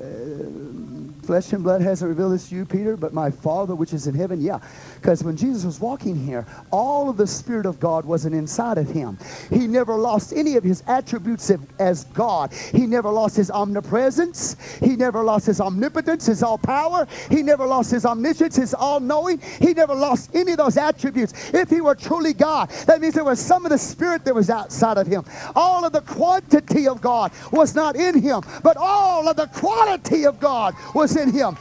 [0.00, 4.06] 呃 flesh and blood hasn't revealed this to you, Peter, but my Father which is
[4.06, 4.58] in heaven, yeah.
[4.96, 8.88] Because when Jesus was walking here, all of the Spirit of God wasn't inside of
[8.88, 9.18] him.
[9.50, 12.52] He never lost any of his attributes as God.
[12.52, 14.56] He never lost his omnipresence.
[14.80, 17.06] He never lost his omnipotence, his all power.
[17.30, 19.40] He never lost his omniscience, his all knowing.
[19.60, 21.52] He never lost any of those attributes.
[21.54, 24.50] If he were truly God, that means there was some of the Spirit that was
[24.50, 25.24] outside of him.
[25.56, 30.26] All of the quantity of God was not in him, but all of the quality
[30.26, 31.56] of God was in him.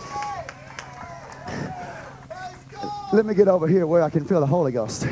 [3.12, 5.08] Let me get over here where I can feel the Holy Ghost.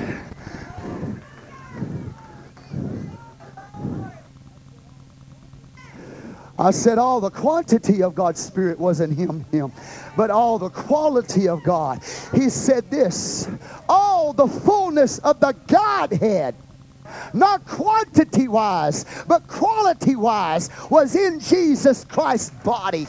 [6.57, 9.71] I said all the quantity of God's Spirit was in him, him,
[10.15, 12.01] but all the quality of God.
[12.35, 13.47] He said this,
[13.89, 16.53] all the fullness of the Godhead,
[17.33, 23.07] not quantity wise, but quality wise, was in Jesus Christ's body.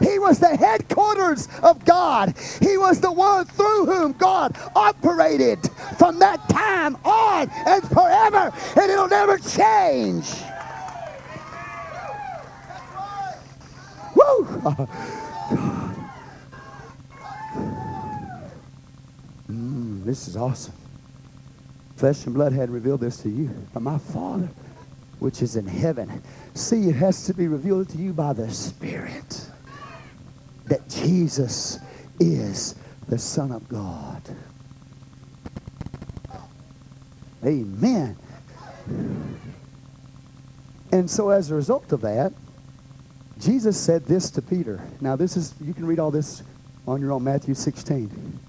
[0.00, 2.34] He was the headquarters of God.
[2.60, 5.58] He was the one through whom God operated
[5.98, 10.30] from that time on and forever, and it'll never change.
[14.14, 14.44] Woo!
[19.50, 20.74] Mm, this is awesome.
[21.96, 24.48] Flesh and blood had revealed this to you, but my Father,
[25.18, 26.22] which is in heaven.
[26.54, 29.47] See, it has to be revealed to you by the Spirit
[30.68, 31.78] that Jesus
[32.20, 32.74] is
[33.08, 34.22] the Son of God.
[37.44, 38.16] Amen.
[40.90, 42.32] And so as a result of that,
[43.38, 44.80] Jesus said this to Peter.
[45.00, 46.42] Now this is, you can read all this
[46.86, 48.40] on your own, Matthew 16.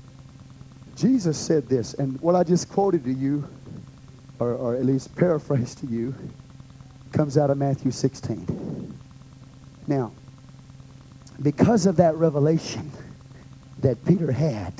[0.95, 3.47] Jesus said this, and what I just quoted to you,
[4.39, 6.15] or, or at least paraphrased to you,
[7.11, 8.97] comes out of Matthew 16.
[9.87, 10.11] Now,
[11.41, 12.91] because of that revelation
[13.79, 14.73] that Peter had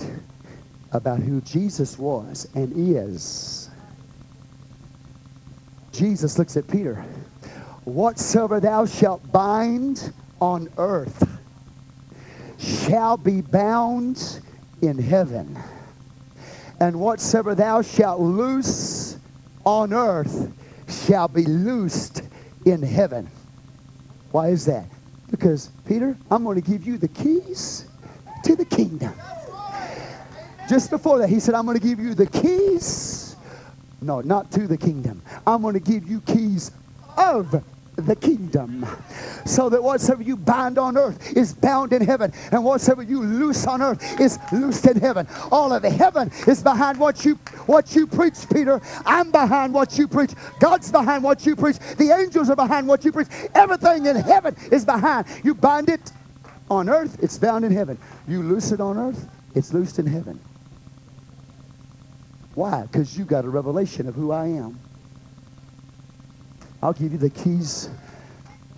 [0.91, 3.69] about who Jesus was and is,
[5.91, 6.95] Jesus looks at Peter.
[7.85, 11.27] Whatsoever thou shalt bind on earth
[12.59, 14.41] shall be bound
[14.81, 15.57] in heaven.
[16.79, 19.17] And whatsoever thou shalt loose
[19.65, 20.53] on earth
[20.87, 22.21] shall be loosed
[22.65, 23.29] in heaven.
[24.31, 24.85] Why is that?
[25.31, 27.85] Because, Peter, I'm going to give you the keys
[28.43, 29.13] to the kingdom.
[30.69, 33.35] Just before that, he said, I'm going to give you the keys.
[34.01, 35.21] No, not to the kingdom.
[35.45, 36.71] I'm going to give you keys
[37.17, 37.63] of
[38.05, 38.85] the kingdom.
[39.45, 43.65] So that whatsoever you bind on earth is bound in heaven, and whatsoever you loose
[43.67, 45.27] on earth is loosed in heaven.
[45.51, 47.35] All of heaven is behind what you
[47.65, 48.81] what you preach, Peter.
[49.05, 50.31] I'm behind what you preach.
[50.59, 51.77] God's behind what you preach.
[51.97, 53.27] The angels are behind what you preach.
[53.55, 55.25] Everything in heaven is behind.
[55.43, 56.11] You bind it
[56.69, 57.97] on earth, it's bound in heaven.
[58.27, 60.39] You loose it on earth, it's loosed in heaven.
[62.55, 62.83] Why?
[62.83, 64.79] Because you got a revelation of who I am.
[66.81, 67.89] I'll give you the keys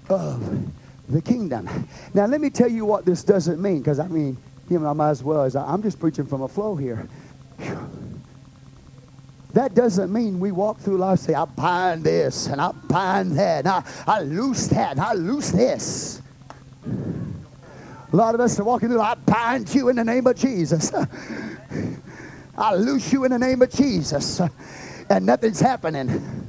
[0.10, 0.72] of
[1.10, 1.70] the kingdom.
[2.14, 4.38] Now, let me tell you what this doesn't mean, because I mean,
[4.70, 7.08] you know, I might as well as I'm just preaching from a flow here.
[9.54, 13.66] That doesn't mean we walk through life say, I bind this and I bind that
[13.66, 16.22] and I, I loose that and I loose this.
[16.86, 20.94] A lot of us are walking through, I bind you in the name of Jesus.
[22.58, 24.42] I loose you in the name of Jesus.
[25.10, 26.41] And nothing's happening.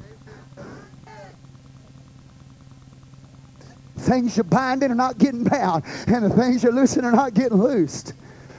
[4.03, 7.59] Things you're binding are not getting bound, and the things you're loosing are not getting
[7.59, 8.14] loosed.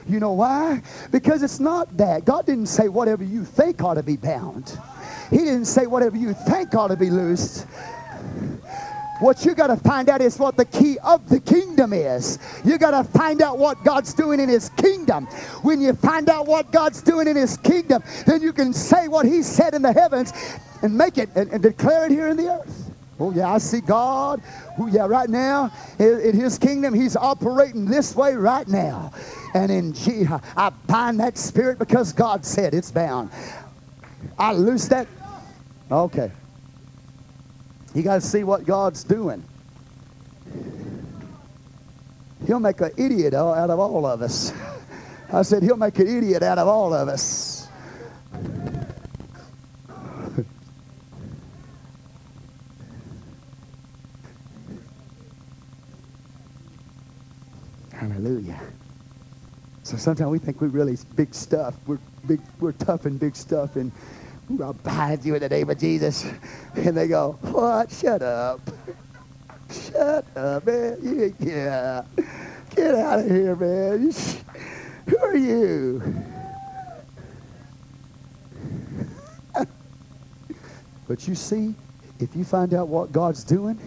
[0.08, 0.82] You know why?
[1.10, 2.24] Because it's not that.
[2.24, 4.78] God didn't say whatever you think ought to be bound.
[5.30, 7.66] He didn't say whatever you think ought to be loosed.
[9.20, 12.38] What you got to find out is what the key of the kingdom is.
[12.64, 15.26] You got to find out what God's doing in his kingdom.
[15.62, 19.24] When you find out what God's doing in his kingdom, then you can say what
[19.24, 20.32] he said in the heavens
[20.82, 22.93] and make it and, and declare it here in the earth.
[23.20, 24.42] Oh, yeah, I see God.
[24.78, 29.12] Oh, yeah, right now in, in His kingdom, He's operating this way right now.
[29.54, 29.94] And in
[30.56, 33.30] I bind that spirit because God said it's bound.
[34.38, 35.06] I loose that.
[35.90, 36.30] Okay.
[37.94, 39.44] You got to see what God's doing.
[42.46, 44.52] He'll make an idiot out of all of us.
[45.32, 47.68] I said, He'll make an idiot out of all of us.
[58.04, 58.60] Hallelujah.
[59.82, 61.74] So sometimes we think we're really big stuff.
[61.86, 62.38] We're big.
[62.60, 63.90] We're tough and big stuff, and
[64.60, 66.30] I'll bind you in the name of Jesus.
[66.74, 67.90] And they go, "What?
[67.90, 68.60] Shut up!
[69.70, 71.34] Shut up, man!
[71.40, 72.02] yeah,
[72.76, 74.12] get out of here, man!
[75.08, 76.02] Who are you?"
[81.08, 81.74] but you see,
[82.20, 83.78] if you find out what God's doing,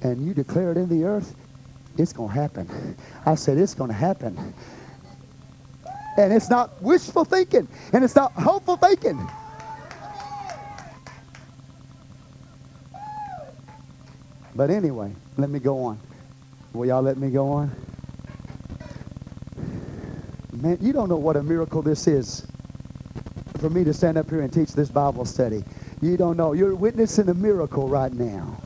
[0.00, 1.34] and you declare it in the earth,
[1.98, 2.96] it's going to happen.
[3.26, 4.54] I said, it's going to happen.
[6.16, 9.28] And it's not wishful thinking, and it's not hopeful thinking.
[14.54, 16.00] But anyway, let me go on.
[16.72, 17.70] Will y'all let me go on?
[20.52, 22.44] Man, you don't know what a miracle this is
[23.58, 25.62] for me to stand up here and teach this Bible study.
[26.00, 26.52] You don't know.
[26.52, 28.60] You're witnessing a miracle right now.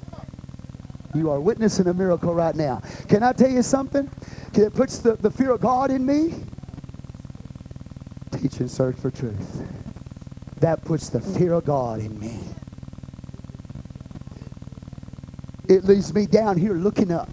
[1.14, 2.80] You are witnessing a miracle right now.
[3.08, 4.10] Can I tell you something?
[4.54, 6.34] It puts the, the fear of God in me.
[8.30, 9.66] Teach and search for truth.
[10.60, 12.40] That puts the fear of God in me.
[15.68, 17.28] It leaves me down here looking up.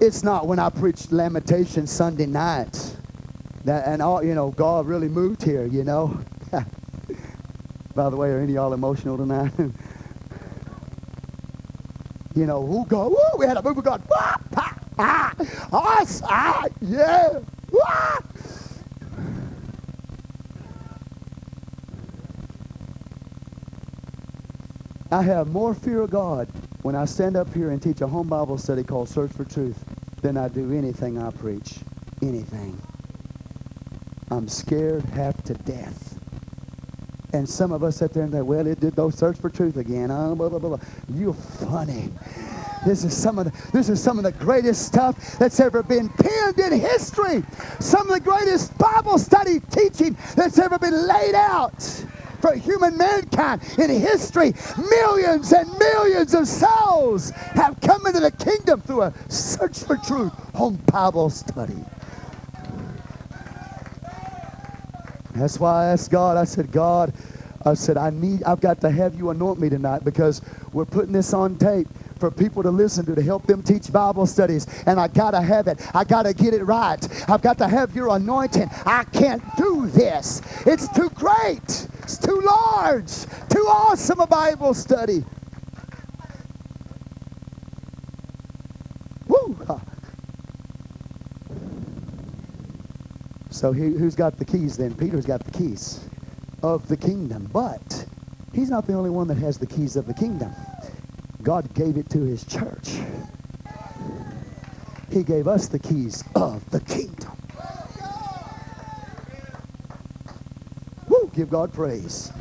[0.00, 2.96] It's not when I preach Lamentation Sunday night
[3.64, 5.66] that and all you know God really moved here.
[5.66, 6.18] You know.
[7.94, 9.52] By the way, are any y'all emotional tonight?
[12.34, 14.02] You know, who God, woo, we had a move of God.
[14.12, 14.40] Ah,
[14.98, 15.34] ah,
[15.72, 17.40] us, ah, yeah.
[17.82, 18.18] Ah.
[25.12, 26.48] I have more fear of God
[26.82, 29.84] when I stand up here and teach a home Bible study called Search for Truth
[30.22, 31.78] than I do anything I preach.
[32.22, 32.80] Anything.
[34.30, 36.09] I'm scared half to death.
[37.32, 39.76] And some of us sit there and say, well, it did those search for truth
[39.76, 40.10] again.
[40.10, 40.78] Uh, blah, blah, blah.
[41.14, 42.10] You're funny.
[42.84, 46.08] This is some of the, this is some of the greatest stuff that's ever been
[46.08, 47.42] penned in history.
[47.78, 51.82] Some of the greatest Bible study teaching that's ever been laid out
[52.40, 54.54] for human mankind in history.
[54.78, 60.32] Millions and millions of souls have come into the kingdom through a search for truth
[60.54, 61.76] on Bible study.
[65.40, 67.14] That's why I asked God, I said, God,
[67.64, 70.42] I said, I need, I've got to have you anoint me tonight because
[70.74, 71.88] we're putting this on tape
[72.18, 74.66] for people to listen to to help them teach Bible studies.
[74.84, 75.80] And I got to have it.
[75.94, 77.00] I got to get it right.
[77.28, 78.68] I've got to have your anointing.
[78.84, 80.42] I can't do this.
[80.66, 81.88] It's too great.
[82.02, 83.10] It's too large.
[83.48, 85.24] Too awesome a Bible study.
[89.26, 89.56] Woo!
[93.60, 94.94] So he, who's got the keys then?
[94.94, 96.08] Peter's got the keys
[96.62, 97.46] of the kingdom.
[97.52, 98.06] But
[98.54, 100.50] he's not the only one that has the keys of the kingdom.
[101.42, 103.00] God gave it to his church.
[105.12, 107.36] He gave us the keys of the kingdom.
[111.08, 112.32] Woo, give God praise.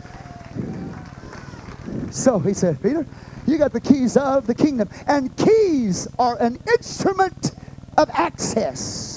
[2.12, 3.06] So he said, Peter,
[3.46, 4.88] you got the keys of the kingdom.
[5.06, 7.52] And keys are an instrument
[7.98, 9.09] of access.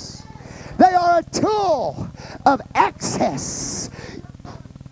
[0.92, 2.06] They are a tool
[2.44, 3.88] of access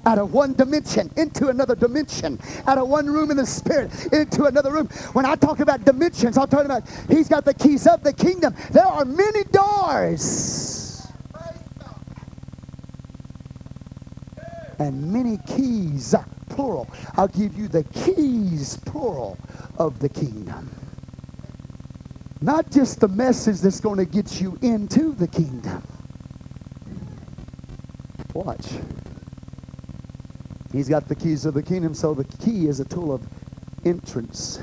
[0.06, 4.44] out of one dimension into another dimension, out of one room in the spirit into
[4.44, 4.86] another room.
[5.12, 8.54] When I talk about dimensions, I'm talking about he's got the keys of the kingdom.
[8.70, 11.06] There are many doors
[14.78, 16.14] and many keys,
[16.48, 16.88] plural.
[17.18, 19.36] I'll give you the keys, plural,
[19.76, 20.79] of the kingdom.
[22.42, 25.82] Not just the message that's going to get you into the kingdom.
[28.32, 28.66] Watch.
[30.72, 33.26] He's got the keys of the kingdom, so the key is a tool of
[33.84, 34.60] entrance,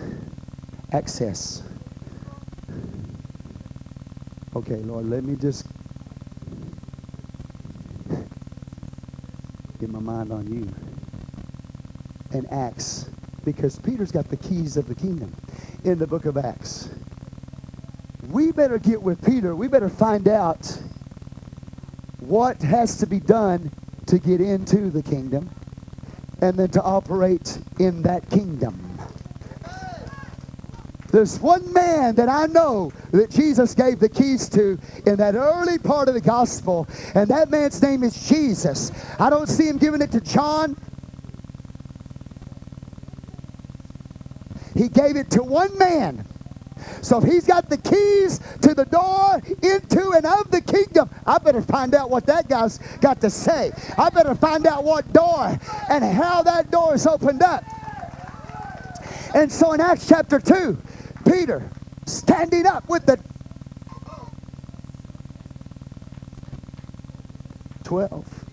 [0.92, 1.62] access.
[4.56, 5.68] Okay, Lord, let me just
[9.80, 10.68] get my mind on you.
[12.32, 13.10] And Acts,
[13.44, 15.32] because Peter's got the keys of the kingdom
[15.84, 16.90] in the book of Acts.
[18.38, 19.56] We better get with Peter.
[19.56, 20.80] We better find out
[22.20, 23.72] what has to be done
[24.06, 25.50] to get into the kingdom
[26.40, 29.00] and then to operate in that kingdom.
[31.12, 34.78] There's one man that I know that Jesus gave the keys to
[35.08, 38.92] in that early part of the gospel, and that man's name is Jesus.
[39.20, 40.78] I don't see him giving it to John.
[44.76, 46.24] He gave it to one man.
[47.02, 51.38] So if he's got the keys to the door into and of the kingdom, I
[51.38, 53.72] better find out what that guy's got to say.
[53.98, 57.64] I better find out what door and how that door is opened up.
[59.36, 60.78] And so in Acts chapter 2,
[61.26, 61.70] Peter
[62.06, 63.20] standing up with the
[67.84, 68.46] 12.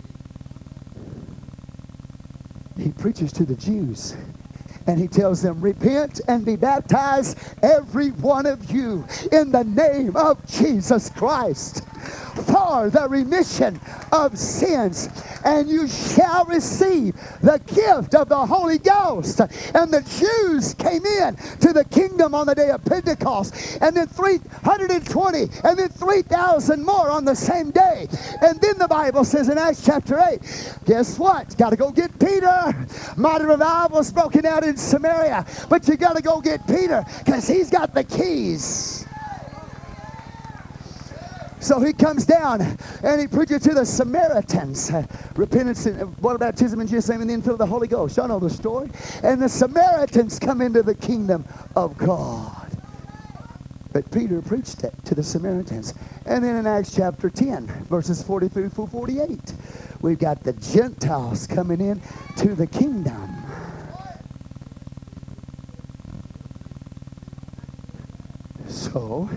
[2.76, 4.14] He preaches to the Jews
[4.86, 10.16] and he tells them, Repent and be baptized, every one of you, in the name
[10.16, 13.80] of Jesus Christ for the remission
[14.12, 15.08] of sins,
[15.44, 19.40] and you shall receive the gift of the Holy Ghost.
[19.74, 24.06] And the Jews came in to the kingdom on the day of Pentecost, and then
[24.06, 28.06] 320, and then 3,000 more on the same day.
[28.42, 30.40] And then the Bible says in Acts chapter 8,
[30.84, 31.56] guess what?
[31.56, 32.74] Got to go get Peter.
[33.16, 37.70] Mighty revival's broken out in Samaria, but you got to go get Peter because he's
[37.70, 39.03] got the keys.
[41.64, 42.60] So he comes down
[43.02, 44.92] and he preaches to the Samaritans.
[45.34, 48.18] Repentance and water baptism in Jesus' name and then fill the Holy Ghost.
[48.18, 48.90] Y'all know the story.
[49.22, 52.70] And the Samaritans come into the kingdom of God.
[53.94, 55.94] But Peter preached it to the Samaritans.
[56.26, 59.54] And then in Acts chapter 10, verses 43 through 48,
[60.02, 62.02] we've got the Gentiles coming in
[62.36, 63.42] to the kingdom.
[68.68, 69.30] So,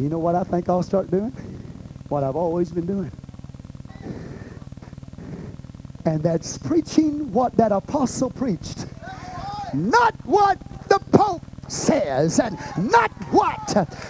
[0.00, 1.30] you know what I think I'll start doing?
[2.08, 3.12] What I've always been doing.
[6.06, 8.86] And that's preaching what that apostle preached.
[9.74, 10.58] Not what
[10.88, 13.66] the Pope says and not what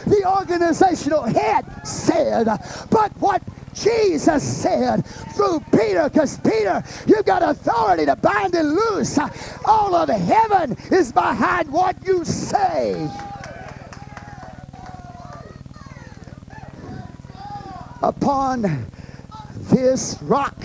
[0.07, 2.45] the organizational head said,
[2.91, 3.43] but what
[3.75, 5.05] Jesus said
[5.35, 9.19] through Peter, because Peter, you've got authority to bind and loose.
[9.65, 13.11] All of heaven is behind what you say.
[18.03, 18.87] Upon
[19.55, 20.57] this rock,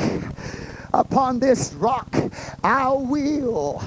[0.94, 2.16] upon this rock,
[2.64, 3.84] I will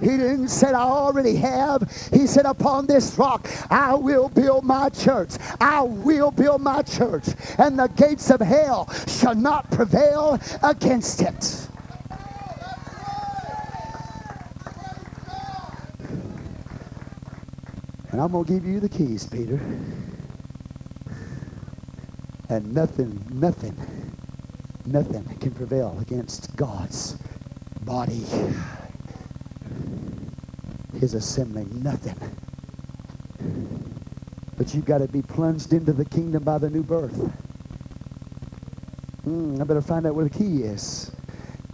[0.00, 1.82] He didn't say, I already have.
[2.12, 5.30] He said, Upon this rock, I will build my church.
[5.60, 11.68] I will build my church, and the gates of hell shall not prevail against it.
[18.10, 19.60] And I'm going to give you the keys, Peter.
[22.52, 23.74] And nothing, nothing,
[24.84, 27.16] nothing can prevail against God's
[27.80, 28.26] body.
[31.00, 32.14] His assembling, nothing.
[34.58, 37.16] But you've got to be plunged into the kingdom by the new birth.
[39.26, 41.10] Mm, I better find out where the key is.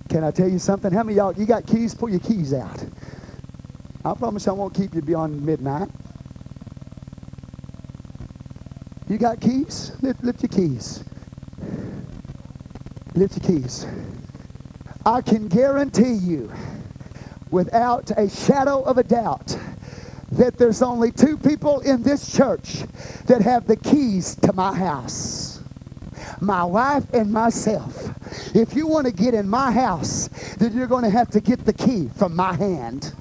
[0.08, 0.92] Can I tell you something?
[0.92, 1.92] How many y'all, you got keys?
[1.92, 2.84] Pull your keys out.
[4.04, 5.88] I promise I won't keep you beyond midnight.
[9.08, 9.92] You got keys?
[10.02, 11.04] Lift, lift your keys.
[13.14, 13.86] Lift your keys.
[15.06, 16.52] I can guarantee you,
[17.50, 19.58] without a shadow of a doubt,
[20.32, 22.82] that there's only two people in this church
[23.26, 25.58] that have the keys to my house
[26.40, 28.10] my wife and myself.
[28.54, 30.28] If you want to get in my house,
[30.58, 33.12] then you're going to have to get the key from my hand.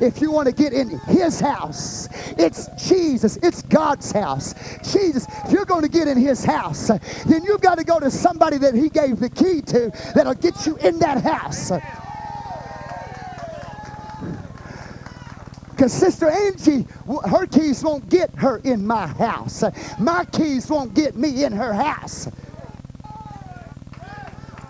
[0.00, 2.08] If you want to get in his house,
[2.38, 3.36] it's Jesus.
[3.42, 4.54] It's God's house.
[4.92, 8.10] Jesus, if you're going to get in his house, then you've got to go to
[8.10, 11.72] somebody that he gave the key to that'll get you in that house.
[15.70, 16.86] Because Sister Angie,
[17.28, 19.64] her keys won't get her in my house.
[19.98, 22.28] My keys won't get me in her house.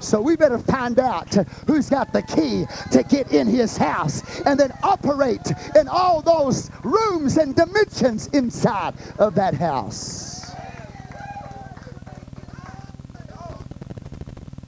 [0.03, 1.33] So we better find out
[1.67, 6.71] who's got the key to get in his house and then operate in all those
[6.83, 10.53] rooms and dimensions inside of that house.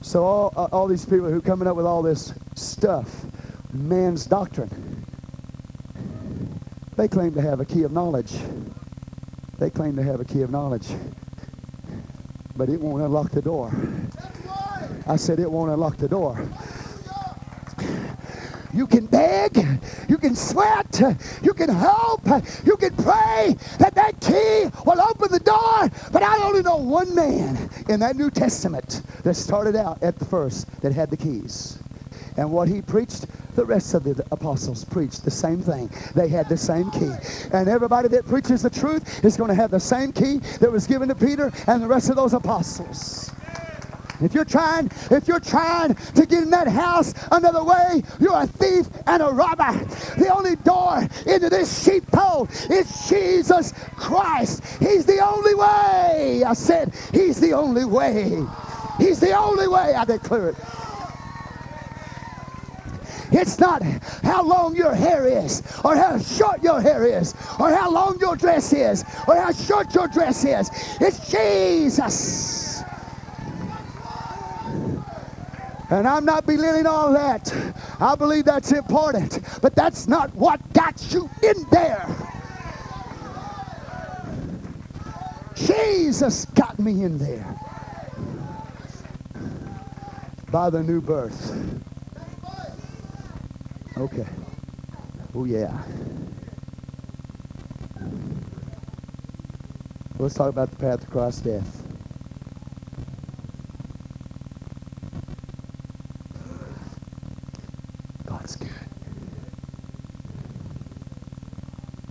[0.01, 3.25] So all, uh, all these people who are coming up with all this stuff,
[3.73, 5.03] man's doctrine,
[6.95, 8.33] they claim to have a key of knowledge.
[9.59, 10.87] They claim to have a key of knowledge.
[12.55, 13.73] But it won't unlock the door.
[15.07, 16.47] I said it won't unlock the door.
[18.73, 19.65] You can beg,
[20.09, 21.01] you can sweat,
[21.41, 22.25] you can hope,
[22.65, 25.89] you can pray that that key will open the door.
[26.11, 30.25] But I only know one man in that New Testament that started out at the
[30.25, 31.79] first that had the keys.
[32.35, 35.89] And what he preached, the rest of the apostles preached the same thing.
[36.13, 37.11] They had the same key.
[37.53, 40.85] And everybody that preaches the truth is going to have the same key that was
[40.85, 43.31] given to Peter and the rest of those apostles.
[44.21, 48.47] If you're trying, if you're trying to get in that house another way, you're a
[48.47, 49.73] thief and a robber.
[50.17, 54.63] The only door into this sheepfold is Jesus Christ.
[54.79, 56.43] He's the only way.
[56.45, 58.43] I said, He's the only way.
[58.97, 59.93] He's the only way.
[59.93, 60.55] I declare it.
[63.31, 63.83] It's not
[64.23, 68.35] how long your hair is, or how short your hair is, or how long your
[68.37, 70.69] dress is, or how short your dress is.
[71.01, 72.64] It's Jesus.
[75.95, 77.55] And I'm not belittling all that.
[78.01, 79.39] I believe that's important.
[79.61, 82.05] But that's not what got you in there.
[85.55, 87.57] Jesus got me in there
[90.51, 91.55] by the new birth.
[93.95, 94.27] Okay.
[95.33, 95.81] Oh, yeah.
[100.19, 101.84] Let's talk about the path across death.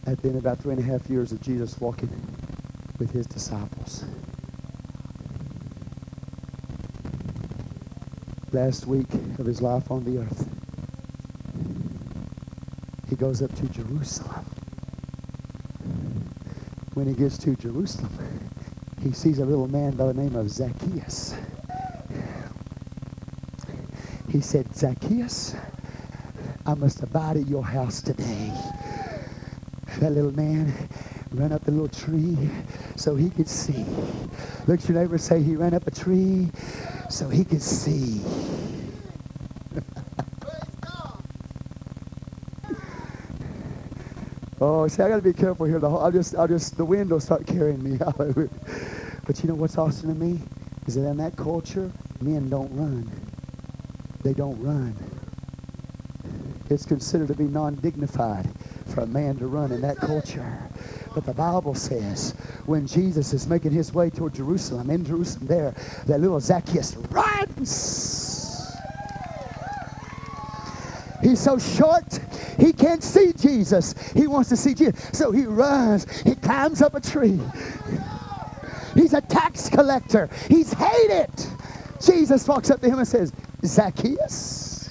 [0.06, 2.10] Had been about three and a half years of Jesus walking
[2.98, 4.04] with his disciples.
[8.52, 10.48] Last week of his life on the earth,
[13.08, 14.44] he goes up to Jerusalem.
[16.94, 18.50] When he gets to Jerusalem,
[19.02, 21.34] he sees a little man by the name of Zacchaeus.
[24.30, 25.54] He said, Zacchaeus,
[26.66, 28.52] I must abide at your house today
[30.00, 30.74] that little man
[31.32, 32.36] ran up the little tree
[32.96, 33.84] so he could see.
[34.66, 36.50] Look at your neighbor say he ran up a tree
[37.10, 38.20] so he could see.
[44.60, 45.78] oh, see, I got to be careful here.
[45.78, 47.98] The I'll just, I'll just, the wind will start carrying me.
[48.04, 48.16] Out.
[48.16, 50.40] But you know what's awesome to me
[50.86, 51.90] is that in that culture,
[52.20, 53.10] men don't run.
[54.22, 54.94] They don't run.
[56.70, 58.48] It's considered to be non-dignified
[58.94, 60.70] for a man to run in that culture.
[61.14, 62.32] But the Bible says
[62.66, 65.74] when Jesus is making his way toward Jerusalem, in Jerusalem there,
[66.06, 68.50] that little Zacchaeus runs.
[71.22, 72.20] He's so short,
[72.58, 73.94] he can't see Jesus.
[74.12, 75.10] He wants to see Jesus.
[75.12, 77.40] So he runs, he climbs up a tree.
[78.94, 81.30] He's a tax collector, he's hated.
[82.04, 83.32] Jesus walks up to him and says,
[83.64, 84.90] Zacchaeus,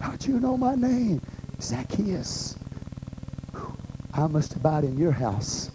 [0.00, 1.20] how'd you know my name?
[1.66, 2.56] Zacchaeus,
[4.14, 5.72] I must abide in your house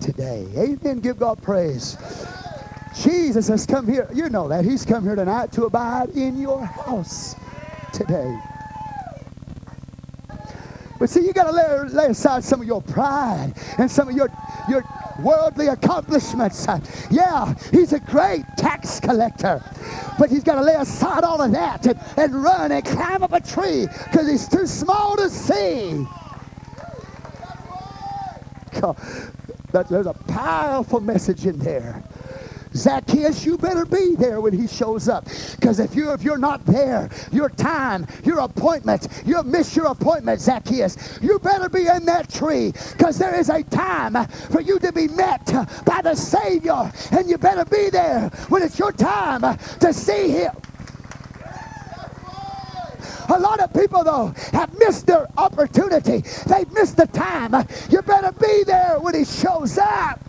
[0.00, 0.46] today.
[0.56, 1.00] Amen.
[1.00, 1.98] Give God praise.
[3.02, 4.08] Jesus has come here.
[4.14, 4.64] You know that.
[4.64, 7.36] He's come here tonight to abide in your house
[7.92, 8.34] today.
[10.98, 14.16] But see, you got to lay, lay aside some of your pride and some of
[14.16, 14.30] your,
[14.70, 14.82] your
[15.22, 16.66] worldly accomplishments.
[17.10, 19.62] Yeah, he's a great tax collector.
[20.18, 23.32] But he's got to lay aside all of that and, and run and climb up
[23.32, 26.06] a tree because he's too small to see.
[28.80, 28.96] God,
[29.88, 32.02] there's a powerful message in there.
[32.76, 35.24] Zacchaeus, you better be there when he shows up.
[35.52, 40.40] Because if you if you're not there, your time, your appointment, you'll miss your appointment,
[40.40, 41.18] Zacchaeus.
[41.22, 42.72] You better be in that tree.
[42.92, 45.46] Because there is a time for you to be met
[45.84, 46.92] by the Savior.
[47.12, 50.52] And you better be there when it's your time to see him.
[53.28, 56.22] A lot of people, though, have missed their opportunity.
[56.46, 57.66] They've missed the time.
[57.90, 60.20] You better be there when he shows up.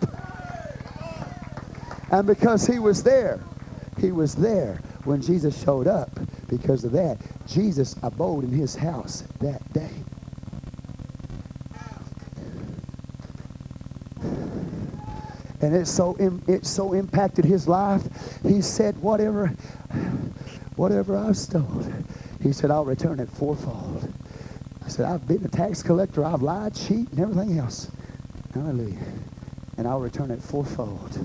[2.10, 3.40] And because he was there,
[3.98, 6.10] he was there when Jesus showed up.
[6.48, 9.90] Because of that, Jesus abode in his house that day.
[15.60, 16.16] And it so
[16.46, 18.02] it so impacted his life.
[18.42, 19.48] He said, "Whatever,
[20.76, 22.06] whatever I've stolen,
[22.40, 24.08] he said, I'll return it fourfold."
[24.86, 26.24] I said, "I've been a tax collector.
[26.24, 27.90] I've lied, cheated, and everything else.
[28.54, 28.98] Hallelujah,
[29.76, 31.18] and I'll return it fourfold."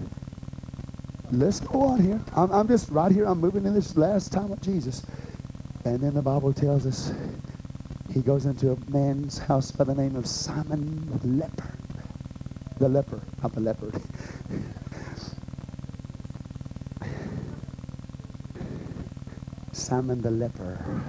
[1.39, 2.19] Let's go on here.
[2.35, 3.25] I'm, I'm just right here.
[3.25, 5.05] I'm moving in this last time with Jesus.
[5.85, 7.13] And then the Bible tells us
[8.13, 11.77] he goes into a man's house by the name of Simon the leper.
[12.79, 13.95] The leper, not the leopard.
[19.71, 21.01] Simon the leper.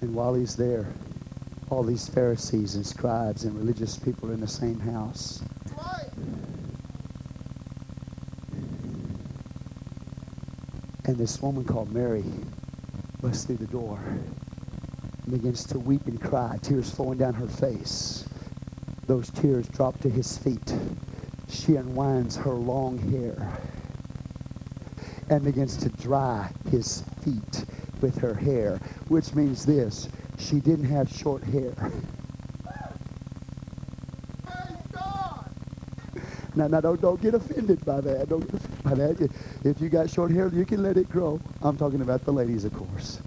[0.00, 0.86] And while he's there,
[1.68, 5.42] all these Pharisees and scribes and religious people are in the same house.
[11.10, 12.22] And this woman called Mary
[13.20, 18.24] busts through the door and begins to weep and cry, tears flowing down her face.
[19.08, 20.72] Those tears drop to his feet.
[21.48, 23.58] She unwinds her long hair
[25.28, 27.64] and begins to dry his feet
[28.00, 28.78] with her hair,
[29.08, 30.08] which means this
[30.38, 31.74] she didn't have short hair.
[36.54, 38.28] Now, now don't, don't get offended by that.
[38.28, 39.30] Don't get offended by that.
[39.64, 41.40] If you got short hair, you can let it grow.
[41.62, 43.20] I'm talking about the ladies, of course.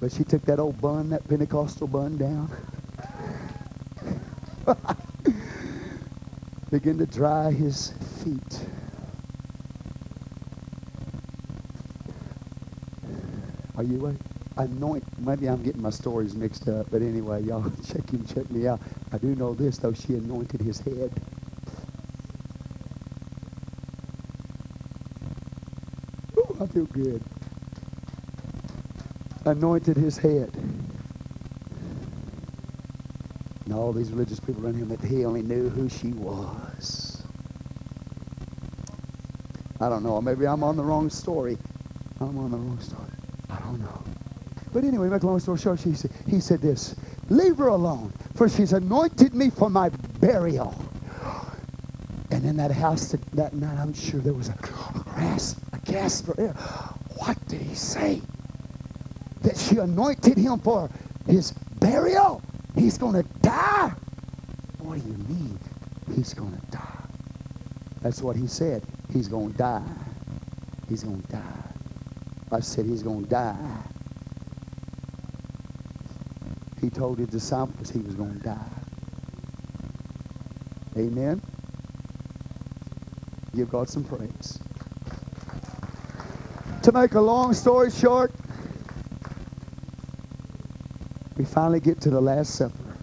[0.00, 2.50] But she took that old bun, that Pentecostal bun down.
[6.70, 7.92] Begin to dry his
[8.22, 8.60] feet.
[13.76, 14.35] Are you awake?
[14.56, 15.04] Anoint.
[15.20, 18.80] Maybe I'm getting my stories mixed up, but anyway, y'all check him, check me out.
[19.12, 19.92] I do know this though.
[19.92, 21.12] She anointed his head.
[26.38, 27.22] Ooh, I feel good.
[29.44, 30.50] Anointed his head.
[33.64, 37.22] And all these religious people around him that he only knew who she was.
[39.80, 40.20] I don't know.
[40.20, 41.58] Maybe I'm on the wrong story.
[42.20, 43.02] I'm on the wrong story.
[43.50, 44.15] I don't know.
[44.76, 46.96] But anyway, make a long story short, she said, he said this,
[47.30, 49.88] leave her alone, for she's anointed me for my
[50.20, 50.74] burial.
[52.30, 54.58] And in that house that, that night, I'm sure there was a,
[55.16, 56.52] gasp, a gasp for air.
[57.16, 58.20] What did he say?
[59.40, 60.90] That she anointed him for
[61.26, 62.42] his burial?
[62.74, 63.94] He's going to die?
[64.80, 65.58] What do you mean
[66.14, 67.04] he's going to die?
[68.02, 68.82] That's what he said.
[69.10, 69.88] He's going to die.
[70.86, 71.62] He's going to die.
[72.52, 73.56] I said he's going to die
[76.86, 78.70] he told his disciples he was going to die.
[80.96, 81.42] Amen.
[83.56, 84.60] Give God some praise.
[86.84, 88.32] To make a long story short,
[91.36, 92.96] we finally get to the Last Supper.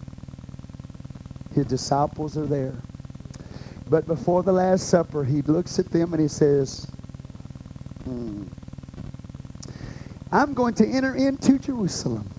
[1.54, 2.78] His disciples are there.
[3.90, 6.88] But before the Last Supper, he looks at them and he says,
[8.06, 8.44] hmm,
[10.32, 12.30] I'm going to enter into Jerusalem.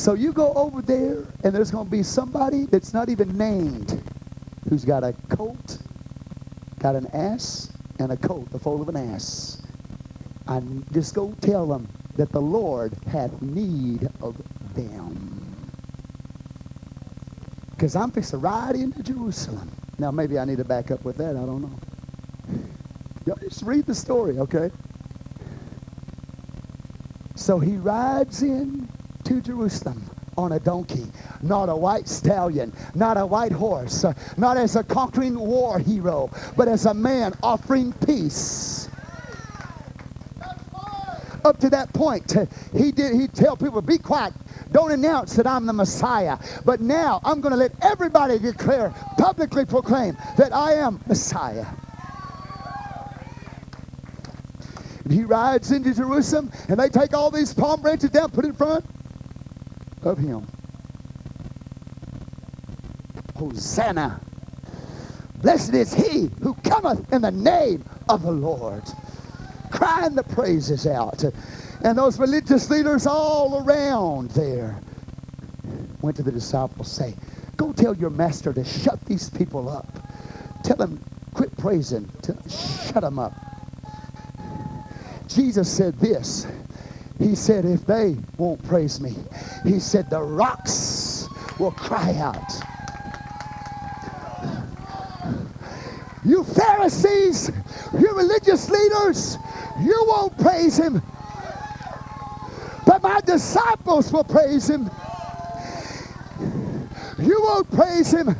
[0.00, 4.02] So you go over there, and there's going to be somebody that's not even named
[4.66, 5.76] who's got a coat
[6.78, 9.60] got an ass and a colt, the foal of an ass.
[10.46, 11.86] And just go tell them
[12.16, 14.40] that the Lord hath need of
[14.74, 15.54] them.
[17.72, 19.70] Because I'm fixing to ride into Jerusalem.
[19.98, 21.36] Now, maybe I need to back up with that.
[21.36, 21.78] I don't know.
[23.26, 24.70] Y'all just read the story, okay?
[27.34, 28.88] So he rides in
[29.30, 30.02] to Jerusalem
[30.36, 31.06] on a donkey,
[31.40, 34.04] not a white stallion, not a white horse,
[34.36, 38.88] not as a conquering war hero, but as a man offering peace.
[41.44, 42.34] Up to that point,
[42.74, 44.34] he did he tell people, be quiet,
[44.72, 46.36] don't announce that I'm the Messiah.
[46.64, 51.66] But now I'm going to let everybody declare, publicly proclaim that I am Messiah.
[55.04, 58.48] And he rides into Jerusalem, and they take all these palm branches down, put it
[58.48, 58.84] in front
[60.06, 60.46] of him.
[63.36, 64.20] Hosanna.
[65.36, 68.82] Blessed is he who cometh in the name of the Lord.
[69.70, 71.24] Crying the praises out.
[71.82, 74.78] And those religious leaders all around there
[76.02, 77.14] went to the disciples, say,
[77.56, 79.86] go tell your master to shut these people up.
[80.62, 81.02] Tell them,
[81.32, 82.10] quit praising.
[82.48, 83.32] shut them up.
[85.28, 86.46] Jesus said this.
[87.20, 89.14] He said, if they won't praise me,
[89.62, 91.28] he said, the rocks
[91.58, 92.50] will cry out.
[96.24, 97.50] You Pharisees,
[97.98, 99.36] you religious leaders,
[99.82, 101.02] you won't praise him.
[102.86, 104.90] But my disciples will praise him.
[107.18, 108.34] You won't praise him,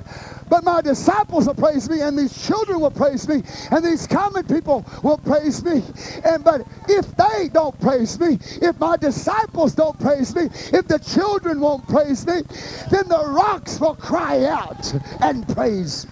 [0.51, 4.45] but my disciples will praise me, and these children will praise me, and these common
[4.45, 5.83] people will praise me.
[6.25, 10.99] And but if they don't praise me, if my disciples don't praise me, if the
[10.99, 12.43] children won't praise me,
[12.91, 16.07] then the rocks will cry out and praise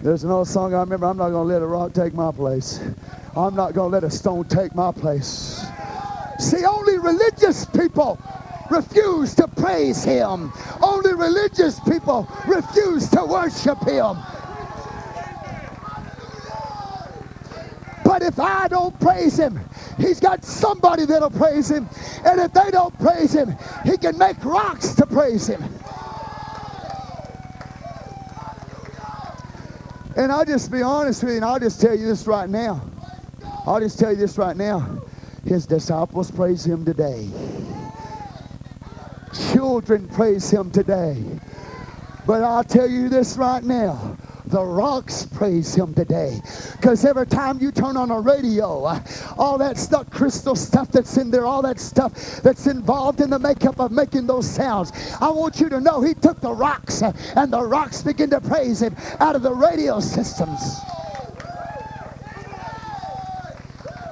[0.00, 1.06] There's an old song I remember.
[1.06, 2.80] I'm not going to let a rock take my place.
[3.36, 5.66] I'm not going to let a stone take my place.
[6.38, 8.18] See, only religious people
[8.70, 10.52] refuse to praise him.
[10.82, 14.16] Only religious people refuse to worship him.
[18.04, 19.60] But if I don't praise him,
[19.98, 21.88] he's got somebody that'll praise him.
[22.24, 23.54] And if they don't praise him,
[23.84, 25.62] he can make rocks to praise him.
[30.16, 32.80] And I'll just be honest with you, and I'll just tell you this right now.
[33.66, 35.00] I'll just tell you this right now.
[35.44, 37.28] His disciples praise him today.
[39.58, 41.20] Children praise him today.
[42.28, 44.16] But I'll tell you this right now.
[44.46, 46.40] The rocks praise him today.
[46.76, 49.00] Because every time you turn on a radio, uh,
[49.36, 53.38] all that stuff, crystal stuff that's in there, all that stuff that's involved in the
[53.40, 57.10] makeup of making those sounds, I want you to know he took the rocks uh,
[57.34, 60.60] and the rocks begin to praise him out of the radio systems.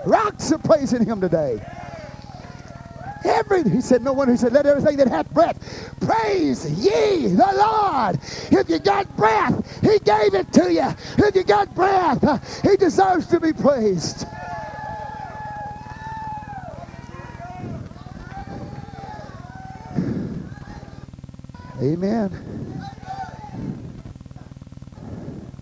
[0.04, 1.60] Rocks are praising him today.
[3.26, 5.58] Every, he said, no one, he said, let everything that hath breath
[6.00, 8.18] praise ye the Lord.
[8.52, 10.88] If you got breath, he gave it to you.
[11.18, 14.26] If you got breath, he deserves to be praised.
[21.82, 22.56] Amen.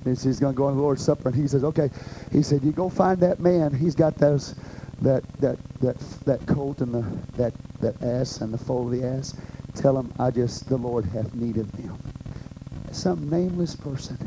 [0.05, 1.91] and He's going to go on the Lord's Supper, and he says, okay.
[2.31, 3.73] He said, you go find that man.
[3.75, 4.55] He's got those
[5.05, 7.05] that that that that colt and the
[7.37, 9.35] that that ass and the foal of the ass.
[9.75, 11.99] Tell him I just the Lord hath need of them.
[12.93, 14.19] Some nameless person.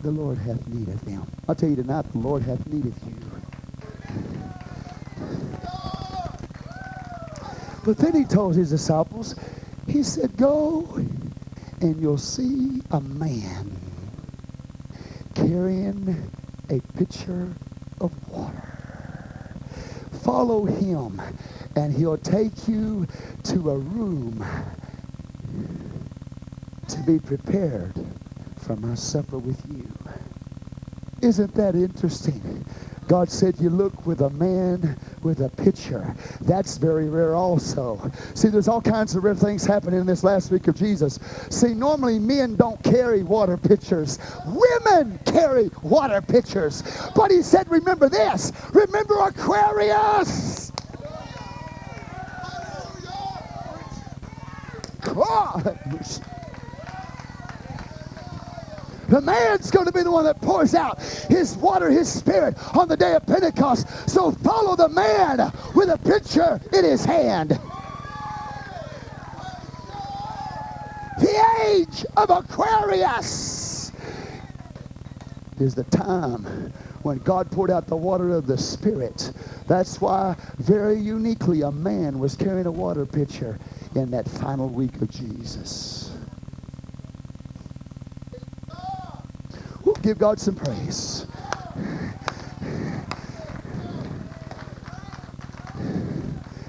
[0.00, 1.26] The Lord hath need of them.
[1.48, 3.14] I'll tell you tonight, the Lord hath need of you.
[7.84, 9.36] But then he told his disciples,
[9.86, 10.98] he said, Go
[11.80, 13.76] and you'll see a man
[15.34, 16.04] carrying
[16.70, 17.52] a pitcher
[18.00, 18.62] of water.
[20.22, 21.20] Follow him,
[21.76, 23.06] and he'll take you
[23.44, 24.44] to a room
[26.88, 27.94] to be prepared
[28.58, 29.86] for my supper with you.
[31.22, 32.64] Isn't that interesting?
[33.08, 36.14] God said, You look with a man with a pitcher.
[36.42, 38.12] That's very rare also.
[38.34, 41.18] See, there's all kinds of rare things happening in this last week of Jesus.
[41.50, 46.84] See, normally men don't carry water pitchers, women carry water pitchers.
[47.16, 48.52] But he said, Remember this.
[48.72, 50.70] Remember Aquarius.
[55.02, 56.35] God.
[59.08, 62.88] The man's going to be the one that pours out his water, his spirit on
[62.88, 63.86] the day of Pentecost.
[64.08, 67.58] So follow the man with a pitcher in his hand.
[71.18, 73.92] The age of Aquarius
[75.58, 76.72] is the time
[77.02, 79.32] when God poured out the water of the Spirit.
[79.66, 83.58] That's why, very uniquely, a man was carrying a water pitcher
[83.94, 86.10] in that final week of Jesus.
[89.84, 91.26] We'll give God some praise.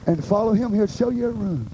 [0.08, 0.74] And follow him.
[0.74, 1.70] He'll show you a room.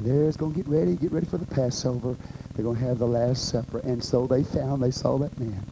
[0.00, 2.16] There's going to get ready, get ready for the Passover.
[2.54, 3.80] They're going to have the Last Supper.
[3.80, 5.62] And so they found, they saw that man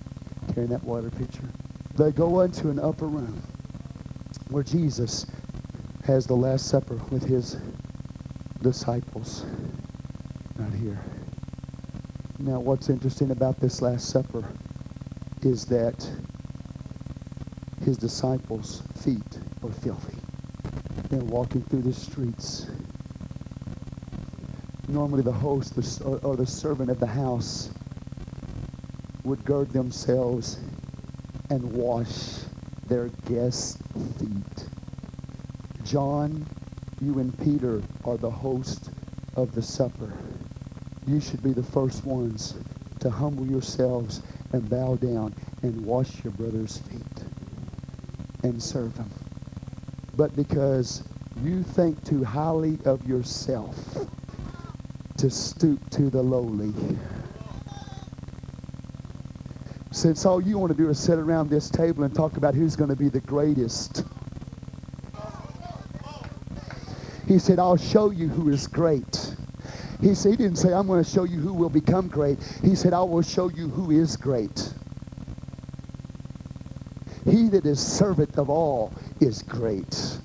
[0.52, 1.48] carrying that water pitcher.
[1.94, 3.42] They go into an upper room
[4.50, 5.24] where Jesus
[6.04, 7.56] has the Last Supper with his
[8.60, 9.46] disciples.
[10.58, 11.00] Not here.
[12.38, 14.44] Now, what's interesting about this Last Supper
[15.46, 16.08] is that
[17.84, 20.18] his disciples' feet were filthy.
[21.10, 22.66] They're walking through the streets
[24.88, 25.74] normally the host
[26.04, 27.70] or, the servant of the house
[29.24, 30.58] would gird themselves
[31.50, 32.38] and wash
[32.86, 33.78] their guests'
[34.18, 34.68] feet.
[35.84, 36.46] John,
[37.00, 38.90] you and Peter are the host
[39.34, 40.12] of the supper.
[41.06, 42.54] You should be the first ones
[43.00, 47.00] to humble yourselves and bow down and wash your brother's feet
[48.42, 49.10] and serve him.
[50.16, 51.02] But because
[51.42, 53.76] you think too highly of yourself,
[55.18, 56.72] to stoop to the lowly.
[59.90, 62.76] Since all you want to do is sit around this table and talk about who's
[62.76, 64.04] going to be the greatest.
[67.26, 69.35] He said, I'll show you who is great.
[70.00, 72.38] He said, he didn't say, I'm going to show you who will become great.
[72.62, 74.72] He said, I will show you who is great.
[77.24, 80.18] He that is servant of all is great.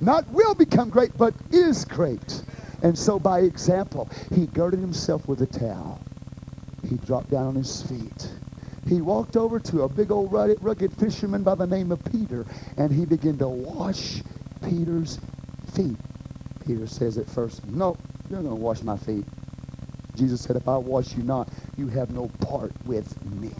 [0.00, 2.42] Not will become great, but is great.
[2.82, 6.00] And so by example, he girded himself with a towel.
[6.88, 8.30] He dropped down on his feet.
[8.88, 12.46] He walked over to a big old rugged fisherman by the name of Peter,
[12.78, 14.22] and he began to wash
[14.62, 15.20] Peter's
[15.74, 15.96] feet.
[16.70, 17.96] Peter says at first, no,
[18.30, 19.24] you're going to wash my feet.
[20.14, 23.50] Jesus said, if I wash you not, you have no part with me.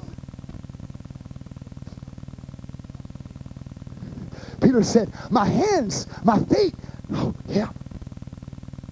[4.63, 6.73] Peter said, my hands, my feet.
[7.15, 7.71] Oh, yeah,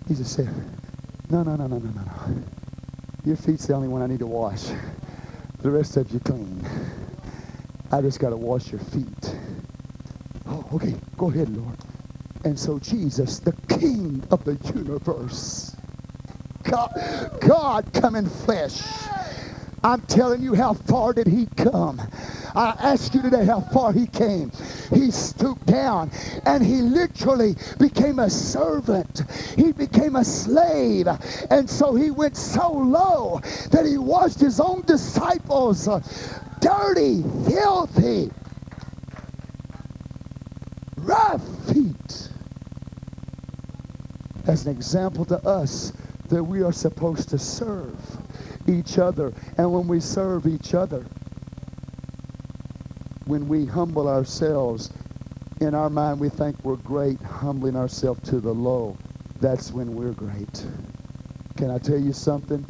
[0.08, 0.48] Jesus said,
[1.30, 2.42] no, no, no, no, no, no, no.
[3.24, 4.64] Your feet's the only one I need to wash.
[5.60, 6.66] The rest of you clean.
[7.92, 9.36] I just got to wash your feet.
[10.48, 10.96] Oh, okay.
[11.16, 11.76] Go ahead, Lord.
[12.44, 15.76] And so Jesus, the King of the universe,
[16.62, 16.90] God,
[17.40, 18.80] God come in flesh.
[19.84, 22.00] I'm telling you, how far did he come?
[22.54, 24.50] I ask you today how far he came.
[24.92, 26.10] He stooped down
[26.46, 29.22] and he literally became a servant.
[29.56, 31.06] He became a slave.
[31.50, 33.40] And so he went so low
[33.70, 36.00] that he washed his own disciples uh,
[36.60, 38.30] dirty, filthy,
[40.96, 41.42] rough
[41.72, 42.28] feet
[44.48, 45.92] as an example to us
[46.28, 47.96] that we are supposed to serve
[48.66, 49.32] each other.
[49.56, 51.04] And when we serve each other,
[53.26, 54.90] when we humble ourselves,
[55.60, 58.96] in our mind we think we're great, humbling ourselves to the low.
[59.40, 60.66] That's when we're great.
[61.56, 62.64] Can I tell you something?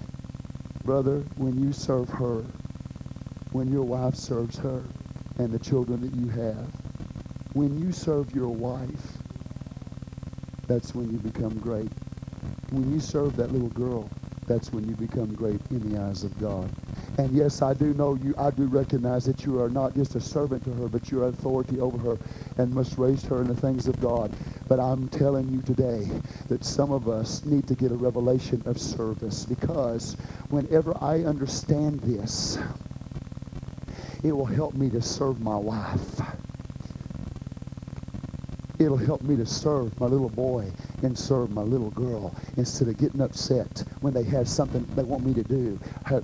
[0.85, 2.45] Brother, when you serve her,
[3.53, 4.83] when your wife serves her
[5.39, 6.67] and the children that you have,
[7.53, 9.18] when you serve your wife,
[10.69, 11.90] that's when you become great.
[12.70, 14.09] When you serve that little girl,
[14.47, 16.70] that's when you become great in the eyes of God.
[17.19, 20.20] And yes, I do know you, I do recognize that you are not just a
[20.20, 22.19] servant to her, but you're authority over her
[22.59, 24.32] and must raise her in the things of God.
[24.69, 26.07] But I'm telling you today
[26.49, 30.16] that some of us need to get a revelation of service because
[30.51, 32.59] whenever I understand this,
[34.23, 36.20] it will help me to serve my wife.
[38.79, 40.71] It'll help me to serve my little boy
[41.03, 45.25] and serve my little girl instead of getting upset when they have something they want
[45.25, 45.79] me to do.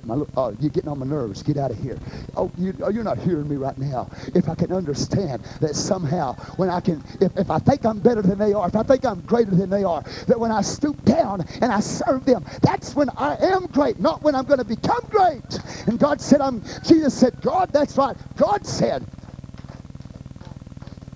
[0.04, 1.42] My, oh, you're getting on my nerves.
[1.42, 1.98] Get out of here.
[2.36, 4.08] Oh, you, oh, you're not hearing me right now.
[4.34, 8.22] If I can understand that somehow when I can, if, if I think I'm better
[8.22, 11.02] than they are, if I think I'm greater than they are, that when I stoop
[11.04, 14.64] down and I serve them, that's when I am great, not when I'm going to
[14.64, 15.58] become great.
[15.86, 18.16] And God said, I'm, Jesus said, God, that's right.
[18.36, 19.04] God said,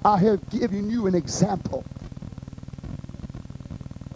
[0.04, 1.84] I have given you an example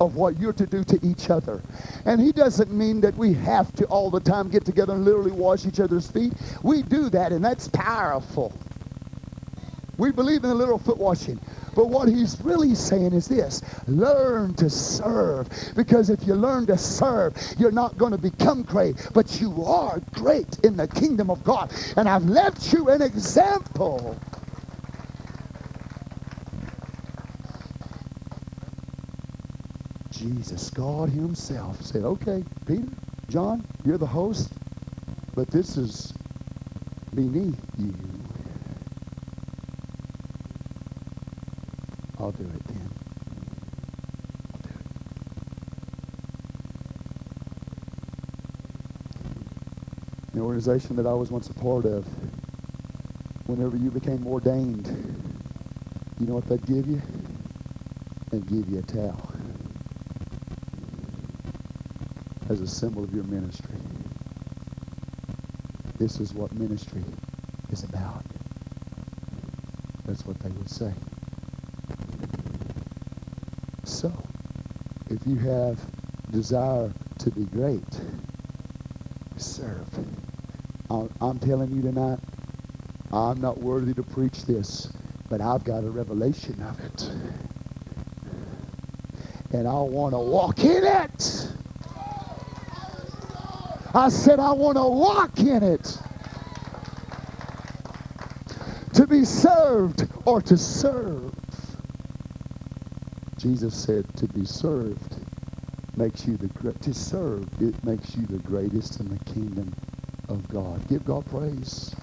[0.01, 1.63] of what you're to do to each other.
[2.05, 5.31] And he doesn't mean that we have to all the time get together and literally
[5.31, 6.33] wash each other's feet.
[6.63, 8.53] We do that, and that's powerful.
[9.99, 11.39] We believe in a little foot washing.
[11.75, 15.49] But what he's really saying is this learn to serve.
[15.77, 20.01] Because if you learn to serve, you're not going to become great, but you are
[20.13, 21.73] great in the kingdom of God.
[21.97, 24.19] And I've left you an example.
[30.23, 32.87] Jesus, God Himself said, Okay, Peter,
[33.29, 34.53] John, you're the host,
[35.35, 36.13] but this is
[37.13, 37.93] beneath you.
[42.21, 42.89] I'll do it then.
[44.55, 44.87] I'll do it.
[50.35, 52.07] The organization that I was once a part of,
[53.47, 54.87] whenever you became ordained,
[56.21, 57.03] you know what they'd give you?
[58.31, 59.32] They'd give you a towel
[62.53, 63.79] as a symbol of your ministry.
[65.99, 67.03] This is what ministry
[67.71, 68.25] is about.
[70.05, 70.93] That's what they would say.
[73.85, 74.13] So,
[75.09, 75.81] if you have
[76.31, 77.85] desire to be great,
[79.37, 79.89] serve.
[80.91, 82.19] I'm telling you tonight,
[83.13, 84.93] I'm not worthy to preach this,
[85.31, 87.11] but I've got a revelation of it.
[89.53, 91.42] And I want to walk in it.
[93.95, 95.99] I said, I want to walk in it.
[98.95, 101.33] To be served or to serve.
[103.37, 105.17] Jesus said to be served
[105.97, 109.75] makes you the to serve it makes you the greatest in the kingdom
[110.29, 110.87] of God.
[110.89, 111.95] Give God praise.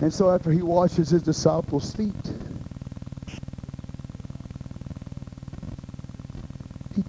[0.00, 2.14] And so after he washes his disciples' feet,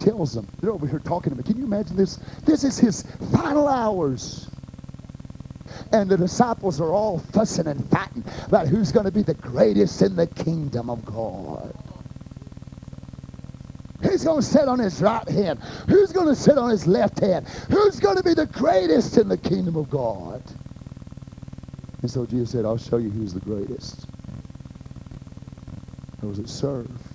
[0.09, 1.43] tells them, they're over here talking to me.
[1.43, 2.17] Can you imagine this?
[2.45, 4.49] This is his final hours.
[5.91, 10.01] And the disciples are all fussing and fighting about who's going to be the greatest
[10.01, 11.75] in the kingdom of God.
[14.01, 15.59] Who's going to sit on his right hand?
[15.87, 17.47] Who's going to sit on his left hand?
[17.69, 20.41] Who's going to be the greatest in the kingdom of God?
[22.01, 24.07] And so Jesus said, I'll show you who's the greatest.
[26.21, 27.08] Those that serve.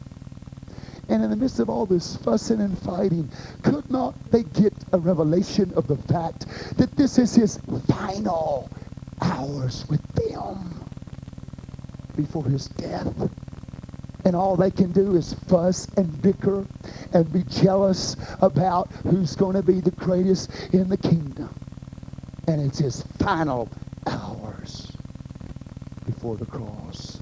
[1.15, 3.31] And in the midst of all this fussing and fighting,
[3.63, 6.47] could not they get a revelation of the fact
[6.77, 8.69] that this is his final
[9.21, 10.85] hours with them
[12.17, 13.31] before his death?
[14.25, 16.67] And all they can do is fuss and bicker
[17.13, 21.55] and be jealous about who's going to be the greatest in the kingdom.
[22.49, 23.69] And it's his final
[24.09, 24.91] hours
[26.07, 27.21] before the cross.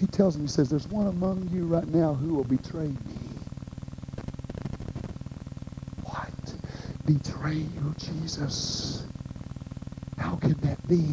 [0.00, 3.18] He tells me, he says, there's one among you right now who will betray me.
[6.02, 6.28] What?
[7.06, 9.06] Betray you, Jesus?
[10.18, 11.06] How can that be?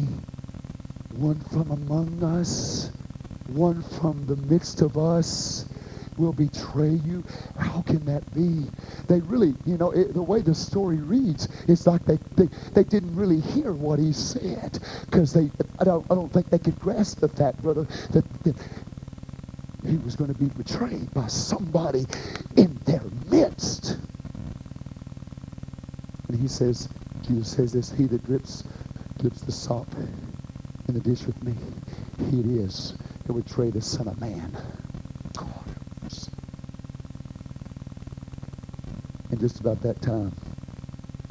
[1.16, 2.90] One from among us,
[3.46, 5.64] one from the midst of us
[6.18, 7.24] will betray you.
[7.58, 8.66] How can that be?
[9.06, 12.84] They really, you know, it, the way the story reads, it's like they, they, they
[12.84, 14.78] didn't really hear what he said
[15.08, 18.56] because they, I don't, I don't think they could grasp the fact, brother, that, that
[19.88, 22.06] he was going to be betrayed by somebody
[22.56, 23.96] in their midst.
[26.28, 26.88] And he says,
[27.26, 28.64] Jesus says this, he that drips,
[29.18, 29.88] drips the salt
[30.88, 31.54] in the dish with me,
[32.30, 32.94] he it is
[33.24, 34.56] that would betray the Son of Man.
[39.30, 40.32] And just about that time,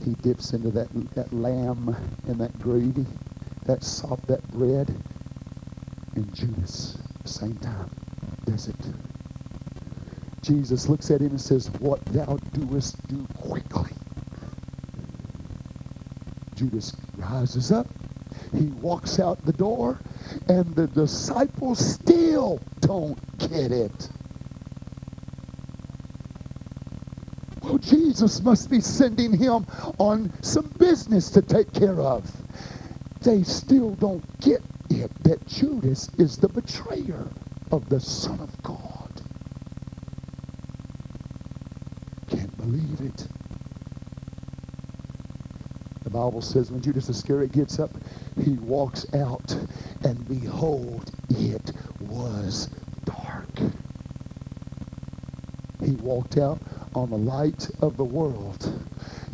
[0.06, 1.96] he dips into that, that lamb
[2.28, 3.06] and that gravy,
[3.66, 4.96] that salt, that bread,
[6.16, 7.90] and Judas, at the same time,
[8.50, 8.76] does it.
[10.42, 13.92] Jesus looks at him and says, What thou doest, do quickly.
[16.56, 17.88] Judas rises up.
[18.54, 20.00] He walks out the door,
[20.48, 24.10] and the disciples still don't get it.
[27.62, 29.68] Well, Jesus must be sending him
[29.98, 32.32] on some business to take care of.
[33.22, 37.28] They still don't get it that Judas is the betrayer
[37.72, 39.22] of the Son of God.
[42.30, 43.28] Can't believe it.
[46.04, 47.92] The Bible says when Judas Iscariot gets up,
[48.44, 49.56] he walks out,
[50.04, 52.70] and behold, it was
[53.06, 53.50] dark.
[55.84, 56.60] He walked out
[56.96, 58.74] on the light of the world.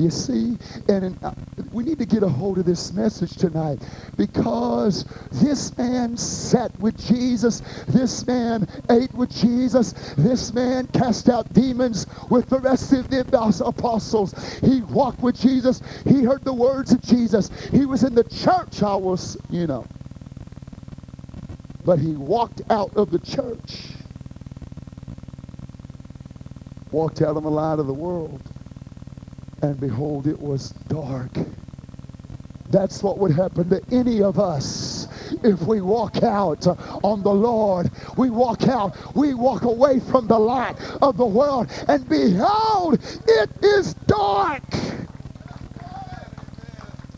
[0.04, 0.58] You see?
[0.90, 1.32] And uh,
[1.72, 3.80] we need to get a hold of this message tonight
[4.18, 7.62] because this man sat with Jesus.
[7.88, 9.94] This man ate with Jesus.
[10.18, 13.22] This man cast out demons with the rest of the
[13.66, 14.34] apostles.
[14.60, 15.82] He walked with Jesus.
[16.04, 17.50] He heard the words of Jesus.
[17.72, 19.86] He was in the church, I was, you know.
[21.86, 23.94] But he walked out of the church.
[26.92, 28.53] Walked out on the light of the world.
[29.64, 31.32] And behold, it was dark.
[32.70, 35.08] That's what would happen to any of us
[35.42, 36.68] if we walk out
[37.02, 37.90] on the Lord.
[38.18, 43.50] We walk out, we walk away from the light of the world, and behold, it
[43.64, 44.64] is dark.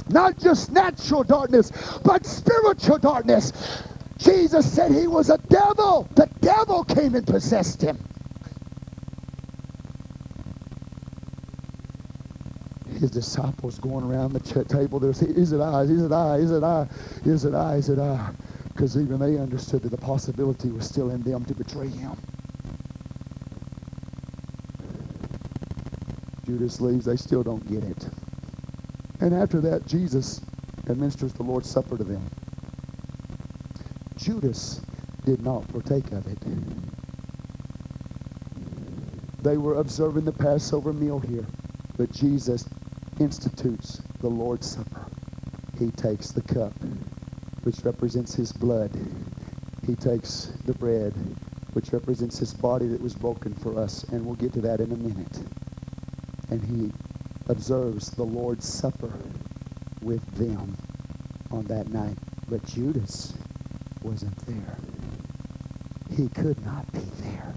[0.09, 1.71] Not just natural darkness,
[2.03, 3.81] but spiritual darkness.
[4.19, 6.07] Jesus said he was a devil.
[6.13, 7.97] The devil came and possessed him.
[12.99, 15.81] His disciples going around the table, they're saying, Is it I?
[15.81, 16.37] Is it I?
[16.37, 16.87] Is it I?
[17.25, 17.75] Is it I?
[17.75, 18.31] Is it I?
[18.69, 22.17] Because even they understood that the possibility was still in them to betray him.
[26.45, 28.07] Judas leaves, they still don't get it.
[29.19, 30.41] And after that, Jesus
[30.89, 32.29] administers the Lord's Supper to them.
[34.17, 34.81] Judas
[35.25, 36.37] did not partake of it.
[39.41, 41.45] They were observing the Passover meal here,
[41.97, 42.67] but Jesus
[43.19, 45.05] institutes the Lord's Supper.
[45.77, 46.73] He takes the cup,
[47.63, 48.91] which represents his blood.
[49.85, 51.13] He takes the bread,
[51.73, 54.91] which represents his body that was broken for us, and we'll get to that in
[54.91, 55.39] a minute.
[56.49, 56.91] And he
[57.47, 59.11] observes the Lord's Supper
[60.01, 60.77] with them
[61.51, 62.17] on that night.
[62.47, 63.33] But Judas
[64.03, 64.77] wasn't there.
[66.15, 67.54] He could not be there.